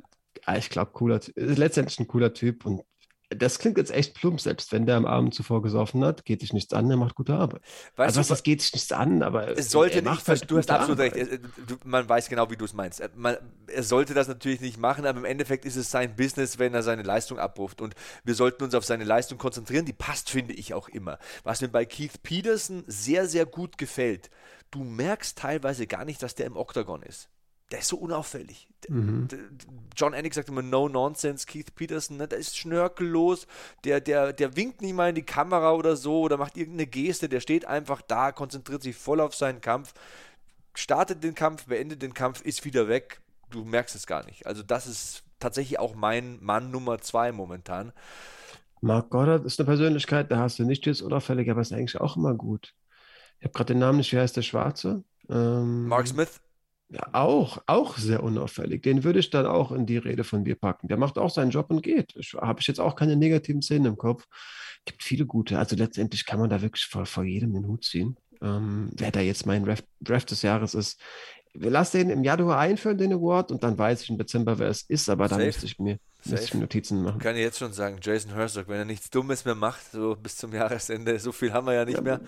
[0.47, 2.83] Ja, ich glaube, cooler, letztendlich ein cooler Typ und
[3.31, 6.55] das klingt jetzt echt plump, selbst wenn der am Abend zuvor gesoffen hat, geht sich
[6.55, 7.61] nichts an, er macht gute Arbeit.
[7.97, 10.71] Weißt also was, das geht sich nichts an, aber es sollte nicht, halt du hast
[10.71, 11.15] absolut Arbeit.
[11.15, 13.03] recht, man weiß genau, wie du es meinst.
[13.17, 13.37] Man,
[13.67, 16.83] er sollte das natürlich nicht machen, aber im Endeffekt ist es sein Business, wenn er
[16.83, 20.73] seine Leistung abruft und wir sollten uns auf seine Leistung konzentrieren, die passt, finde ich
[20.73, 21.19] auch immer.
[21.45, 24.31] Was mir bei Keith Peterson sehr, sehr gut gefällt,
[24.71, 27.29] du merkst teilweise gar nicht, dass der im Oktagon ist
[27.71, 28.69] der ist so unauffällig.
[28.89, 29.29] Mhm.
[29.95, 33.47] John Anik sagt immer No Nonsense, Keith Peterson, ne, der ist schnörkellos,
[33.85, 37.29] der, der, der winkt nicht mal in die Kamera oder so oder macht irgendeine Geste,
[37.29, 39.93] der steht einfach da, konzentriert sich voll auf seinen Kampf,
[40.75, 44.47] startet den Kampf, beendet den Kampf, ist wieder weg, du merkst es gar nicht.
[44.47, 47.93] Also das ist tatsächlich auch mein Mann Nummer zwei momentan.
[48.81, 52.17] Mark Goddard ist eine Persönlichkeit, da hast du nicht jetzt unauffällig, aber ist eigentlich auch
[52.17, 52.75] immer gut.
[53.41, 55.03] Ich habe gerade den Namen nicht, wie heißt der Schwarze?
[55.29, 56.41] Ähm, Mark Smith.
[56.91, 58.83] Ja, auch, auch sehr unauffällig.
[58.83, 60.89] Den würde ich dann auch in die Rede von dir packen.
[60.89, 62.15] Der macht auch seinen Job und geht.
[62.41, 64.27] Habe ich jetzt auch keine negativen Szenen im Kopf.
[64.87, 65.59] Gibt viele gute.
[65.59, 68.17] Also letztendlich kann man da wirklich vor, vor jedem den Hut ziehen.
[68.41, 70.99] Ähm, wer da jetzt mein Draft, Draft des Jahres ist.
[71.55, 74.69] Wir lassen den im Januar einführen, den Award, und dann weiß ich im Dezember, wer
[74.69, 77.21] es ist, aber dann müsste ich mir Müsste ich Notizen machen.
[77.21, 80.37] Kann ich jetzt schon sagen, Jason Herzog, wenn er nichts Dummes mehr macht, so bis
[80.37, 82.21] zum Jahresende, so viel haben wir ja nicht ja, mehr.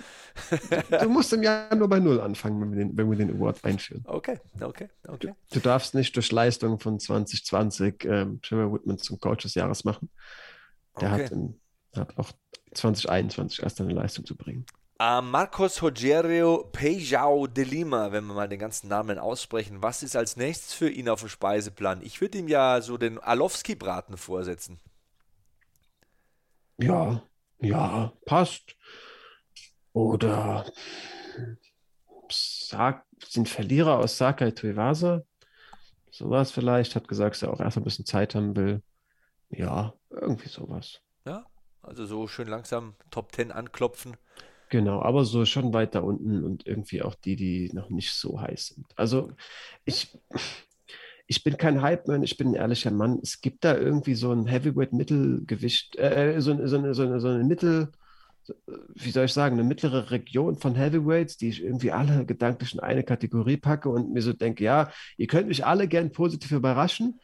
[1.00, 3.64] du musst im Jahr nur bei Null anfangen, wenn wir den, wenn wir den Award
[3.64, 4.04] einführen.
[4.06, 5.34] Okay, okay, okay.
[5.50, 9.84] Du, du darfst nicht durch Leistung von 2020 ähm, Trevor Whitman zum Coach des Jahres
[9.84, 10.08] machen.
[11.00, 11.24] Der okay.
[11.24, 11.60] hat, in,
[11.94, 12.30] hat auch
[12.72, 14.66] 2021 erst eine Leistung zu bringen.
[15.00, 19.82] Uh, Marcos Rogerio Peijao de Lima, wenn wir mal den ganzen Namen aussprechen.
[19.82, 22.02] Was ist als nächstes für ihn auf dem Speiseplan?
[22.02, 24.78] Ich würde ihm ja so den Alowski-Braten vorsetzen.
[26.76, 27.22] Ja,
[27.60, 28.76] ja, passt.
[29.94, 30.70] Oder
[32.28, 35.22] Sa sind Verlierer aus Sakai Tuivasa.
[36.10, 36.94] Sowas vielleicht.
[36.94, 38.82] Hat gesagt, dass er auch erst ein bisschen Zeit haben will.
[39.48, 41.00] Ja, irgendwie sowas.
[41.24, 41.46] Ja,
[41.80, 44.18] also so schön langsam Top 10 anklopfen.
[44.70, 48.68] Genau, aber so schon weiter unten und irgendwie auch die, die noch nicht so heiß
[48.68, 48.86] sind.
[48.94, 49.32] Also
[49.84, 50.16] ich,
[51.26, 53.18] ich bin kein Hype-Man, ich bin ein ehrlicher Mann.
[53.20, 57.90] Es gibt da irgendwie so ein Heavyweight-Mittelgewicht, äh, so, so, so, eine, so eine Mittel,
[58.94, 62.80] wie soll ich sagen, eine mittlere Region von Heavyweights, die ich irgendwie alle gedanklich in
[62.80, 67.20] eine Kategorie packe und mir so denke, ja, ihr könnt mich alle gern positiv überraschen,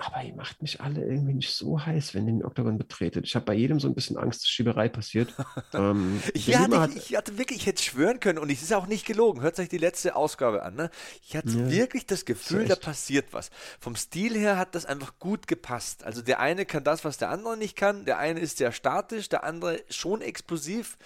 [0.00, 3.24] aber ihr macht mich alle irgendwie nicht so heiß, wenn ihr den Oktagon betretet.
[3.26, 5.34] Ich habe bei jedem so ein bisschen Angst, dass Schieberei passiert.
[5.74, 8.86] ähm, ich, hatte, hat, ich, hatte wirklich, ich hätte schwören können, und es ist auch
[8.86, 10.90] nicht gelogen, hört euch die letzte Ausgabe an, ne?
[11.22, 13.50] Ich hatte ja, wirklich das Gefühl, da passiert was.
[13.78, 16.04] Vom Stil her hat das einfach gut gepasst.
[16.04, 18.04] Also der eine kann das, was der andere nicht kann.
[18.04, 20.98] Der eine ist sehr statisch, der andere schon explosiv.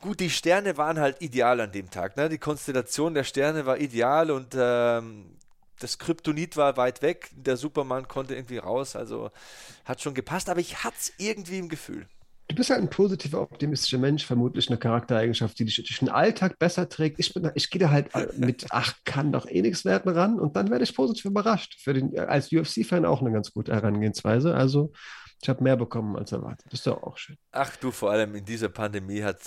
[0.00, 2.16] Gut, die Sterne waren halt ideal an dem Tag.
[2.16, 2.28] Ne?
[2.28, 5.36] Die Konstellation der Sterne war ideal und ähm,
[5.82, 9.30] das Kryptonit war weit weg, der Superman konnte irgendwie raus, also
[9.84, 12.06] hat schon gepasst, aber ich hatte es irgendwie im Gefühl.
[12.48, 16.58] Du bist halt ein positiver, optimistischer Mensch, vermutlich eine Charaktereigenschaft, die dich durch den Alltag
[16.58, 17.18] besser trägt.
[17.18, 20.54] Ich, bin, ich gehe da halt mit, ach, kann doch eh nichts werden ran und
[20.54, 21.80] dann werde ich positiv überrascht.
[21.80, 24.54] Für den, als UFC-Fan auch eine ganz gute Herangehensweise.
[24.54, 24.92] Also
[25.42, 26.66] ich habe mehr bekommen als erwartet.
[26.66, 27.36] Das ist doch auch schön.
[27.50, 29.40] Ach du, vor allem in dieser Pandemie hat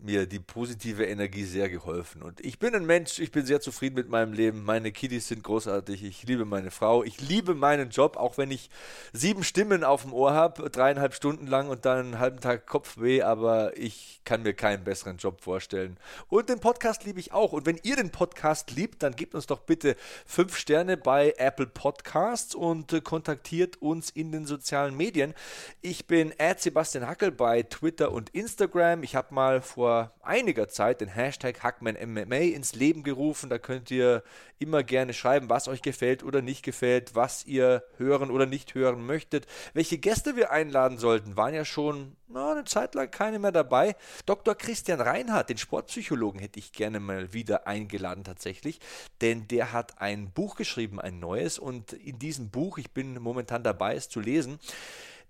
[0.00, 2.22] mir die positive Energie sehr geholfen.
[2.22, 4.62] Und ich bin ein Mensch, ich bin sehr zufrieden mit meinem Leben.
[4.62, 6.04] Meine Kiddies sind großartig.
[6.04, 7.02] Ich liebe meine Frau.
[7.02, 8.70] Ich liebe meinen Job, auch wenn ich
[9.12, 13.22] sieben Stimmen auf dem Ohr habe, dreieinhalb Stunden lang und dann einen halben Tag Kopfweh.
[13.22, 15.96] Aber ich kann mir keinen besseren Job vorstellen.
[16.28, 17.52] Und den Podcast liebe ich auch.
[17.52, 19.96] Und wenn ihr den Podcast liebt, dann gebt uns doch bitte
[20.26, 25.34] fünf Sterne bei Apple Podcasts und kontaktiert uns in den sozialen Medien.
[25.80, 29.02] Ich bin Sebastian Hackel bei Twitter und Instagram.
[29.02, 33.50] Ich habe mal vor einiger Zeit den Hashtag HackmanMMA ins Leben gerufen.
[33.50, 34.22] Da könnt ihr
[34.58, 39.04] immer gerne schreiben, was euch gefällt oder nicht gefällt, was ihr hören oder nicht hören
[39.06, 39.46] möchtet.
[39.72, 43.96] Welche Gäste wir einladen sollten, waren ja schon na, eine Zeit lang keine mehr dabei.
[44.26, 44.54] Dr.
[44.54, 48.80] Christian Reinhardt, den Sportpsychologen, hätte ich gerne mal wieder eingeladen tatsächlich,
[49.20, 53.62] denn der hat ein Buch geschrieben, ein neues, und in diesem Buch, ich bin momentan
[53.62, 54.58] dabei, es zu lesen,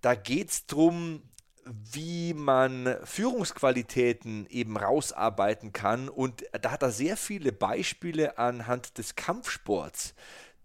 [0.01, 1.23] da geht es darum,
[1.65, 6.09] wie man Führungsqualitäten eben rausarbeiten kann.
[6.09, 10.15] Und da hat er sehr viele Beispiele anhand des Kampfsports.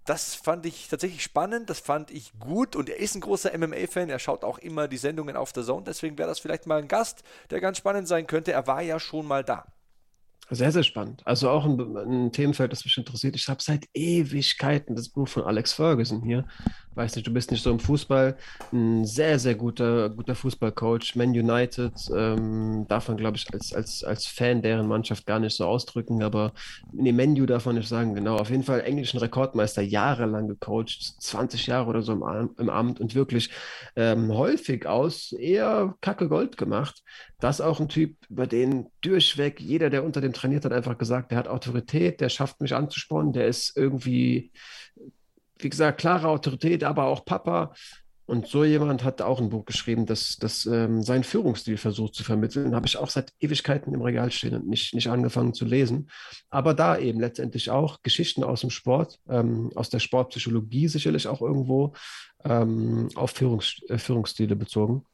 [0.05, 4.09] Das fand ich tatsächlich spannend, das fand ich gut und er ist ein großer MMA-Fan,
[4.09, 6.89] er schaut auch immer die Sendungen auf der Zone, deswegen wäre das vielleicht mal ein
[6.89, 8.51] Gast, der ganz spannend sein könnte.
[8.51, 9.65] Er war ja schon mal da.
[10.49, 11.21] Sehr, sehr spannend.
[11.25, 13.35] Also auch ein, ein Themenfeld, das mich interessiert.
[13.35, 16.45] Ich habe seit Ewigkeiten das Buch von Alex Ferguson hier.
[16.95, 18.37] Weiß nicht, du bist nicht so im Fußball.
[18.71, 21.15] Ein sehr, sehr guter, guter Fußballcoach.
[21.15, 25.55] Man United ähm, darf man, glaube ich, als, als, als Fan deren Mannschaft gar nicht
[25.55, 26.23] so ausdrücken.
[26.23, 26.53] Aber
[26.91, 28.13] nee, Menu darf man nicht sagen.
[28.15, 28.37] Genau.
[28.37, 31.15] Auf jeden Fall englischen Rekordmeister, jahrelang gecoacht.
[31.19, 33.49] 20 Jahre oder so im, im Amt und wirklich
[33.95, 37.03] ähm, häufig aus eher Kacke Gold gemacht.
[37.39, 41.31] Das auch ein Typ, über den durchweg jeder, der unter dem trainiert, hat einfach gesagt,
[41.31, 44.51] der hat Autorität, der schafft mich anzuspornen, der ist irgendwie,
[45.59, 47.73] wie gesagt, klare Autorität, aber auch Papa.
[48.25, 52.23] Und so jemand hat auch ein Buch geschrieben, das, das ähm, seinen Führungsstil versucht zu
[52.23, 52.73] vermitteln.
[52.73, 56.09] Habe ich auch seit Ewigkeiten im Regal stehen und nicht, nicht angefangen zu lesen.
[56.49, 61.41] Aber da eben letztendlich auch Geschichten aus dem Sport, ähm, aus der Sportpsychologie sicherlich auch
[61.41, 61.93] irgendwo
[62.45, 65.05] ähm, auf Führungs, äh, Führungsstile bezogen.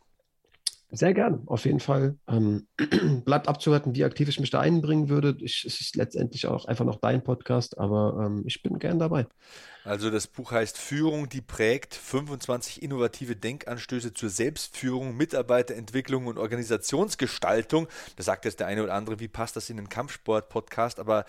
[0.92, 2.18] Sehr gern, auf jeden Fall.
[2.28, 2.68] Ähm,
[3.24, 5.38] bleibt abzuwarten, wie aktiv ich mich da einbringen würde.
[5.40, 9.28] Ich, es ist letztendlich auch einfach noch dein Podcast, aber ähm, ich bin gern dabei.
[9.84, 17.88] Also das Buch heißt Führung, die prägt 25 innovative Denkanstöße zur Selbstführung, Mitarbeiterentwicklung und Organisationsgestaltung.
[18.16, 21.00] Da sagt jetzt der eine oder andere, wie passt das in den Kampfsport-Podcast?
[21.00, 21.26] Aber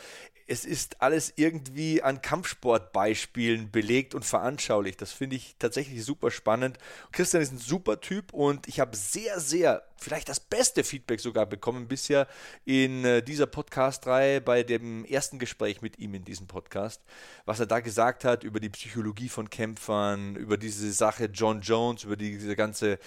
[0.51, 5.01] es ist alles irgendwie an Kampfsportbeispielen belegt und veranschaulicht.
[5.01, 6.77] Das finde ich tatsächlich super spannend.
[7.13, 11.47] Christian ist ein super Typ und ich habe sehr, sehr vielleicht das beste Feedback sogar
[11.47, 12.27] bekommen bisher
[12.65, 17.03] in äh, dieser Podcast-Reihe bei dem ersten Gespräch mit ihm in diesem Podcast.
[17.45, 22.05] Was er da gesagt hat über die Psychologie von Kämpfern, über diese Sache John Jones,
[22.05, 22.99] über diese ganze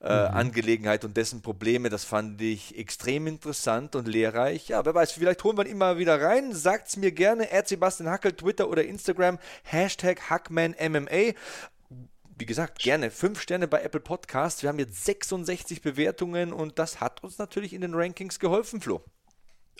[0.00, 0.34] äh, mhm.
[0.34, 4.68] Angelegenheit und dessen Probleme, das fand ich extrem interessant und lehrreich.
[4.68, 6.52] Ja, wer weiß, vielleicht holen wir ihn immer wieder rein.
[6.52, 11.34] Sagt es mir gerne, Sebastian Hackel, Twitter oder Instagram, Hashtag HackmanMMA
[12.42, 14.62] wie gesagt, gerne fünf Sterne bei Apple Podcasts.
[14.64, 19.04] Wir haben jetzt 66 Bewertungen und das hat uns natürlich in den Rankings geholfen, Flo.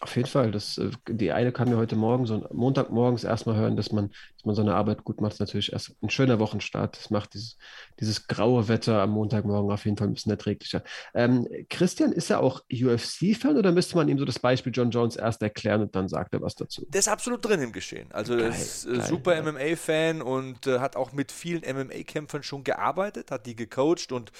[0.03, 0.51] Auf jeden Fall.
[0.51, 4.45] Das, äh, die eine kam mir heute Morgen, so Montagmorgens erstmal hören, dass man, dass
[4.45, 5.31] man seine Arbeit gut macht.
[5.31, 6.99] Das ist natürlich erst ein schöner Wochenstart.
[6.99, 7.57] Das macht dieses,
[8.01, 10.83] dieses graue Wetter am Montagmorgen auf jeden Fall ein bisschen erträglicher.
[11.15, 15.15] Ähm, Christian, ist er auch UFC-Fan oder müsste man ihm so das Beispiel John Jones
[15.15, 16.85] erst erklären und dann sagt er was dazu?
[16.89, 18.11] Der ist absolut drin im Geschehen.
[18.11, 19.53] Also geil, er ist äh, geil, super ja.
[19.53, 24.33] MMA-Fan und äh, hat auch mit vielen MMA-Kämpfern schon gearbeitet, hat die gecoacht und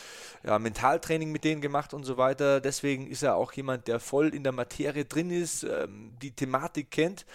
[0.45, 2.61] ja, Mentaltraining mit denen gemacht und so weiter.
[2.61, 6.33] Deswegen ist er auch jemand, der voll in der Materie drin ist ist, ähm, die
[6.33, 7.27] Thematik kennt.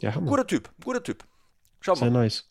[0.00, 1.24] Ja, guter Typ, guter Typ.
[1.80, 1.98] Schau mal.
[1.98, 2.48] Sehr nice.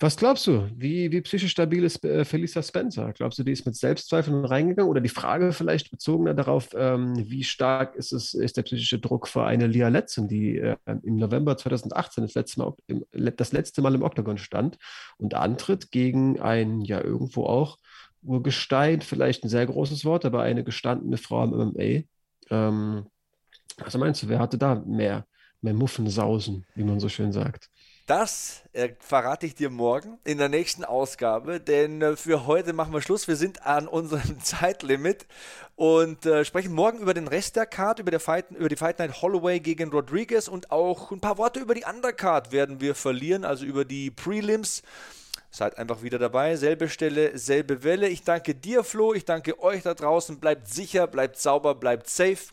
[0.00, 0.68] Was glaubst du?
[0.74, 3.12] Wie, wie psychisch stabil ist äh, Felisa Spencer?
[3.12, 4.90] Glaubst du, die ist mit Selbstzweifeln reingegangen?
[4.90, 9.28] Oder die Frage vielleicht bezogener darauf, ähm, wie stark ist, es, ist der psychische Druck
[9.28, 13.82] für eine Lia Letzen, die äh, im November 2018 das letzte, Mal, im, das letzte
[13.82, 14.78] Mal im Oktagon stand
[15.16, 17.78] und antritt gegen ein, ja, irgendwo auch
[18.22, 22.02] Urgestein, vielleicht ein sehr großes Wort, aber eine gestandene Frau im MMA.
[22.50, 23.06] Ähm,
[23.78, 25.26] was meinst du, wer hatte da mehr,
[25.60, 27.70] mehr Muffensausen, wie man so schön sagt?
[28.06, 32.92] Das äh, verrate ich dir morgen in der nächsten Ausgabe, denn äh, für heute machen
[32.92, 33.28] wir Schluss.
[33.28, 35.26] Wir sind an unserem Zeitlimit
[35.74, 38.98] und äh, sprechen morgen über den Rest der Card, über, der Fight, über die Fight
[38.98, 43.46] Night Holloway gegen Rodriguez und auch ein paar Worte über die Undercard werden wir verlieren,
[43.46, 44.82] also über die Prelims.
[45.50, 46.56] Seid einfach wieder dabei.
[46.56, 48.08] Selbe Stelle, selbe Welle.
[48.08, 49.14] Ich danke dir, Flo.
[49.14, 50.40] Ich danke euch da draußen.
[50.40, 52.52] Bleibt sicher, bleibt sauber, bleibt safe.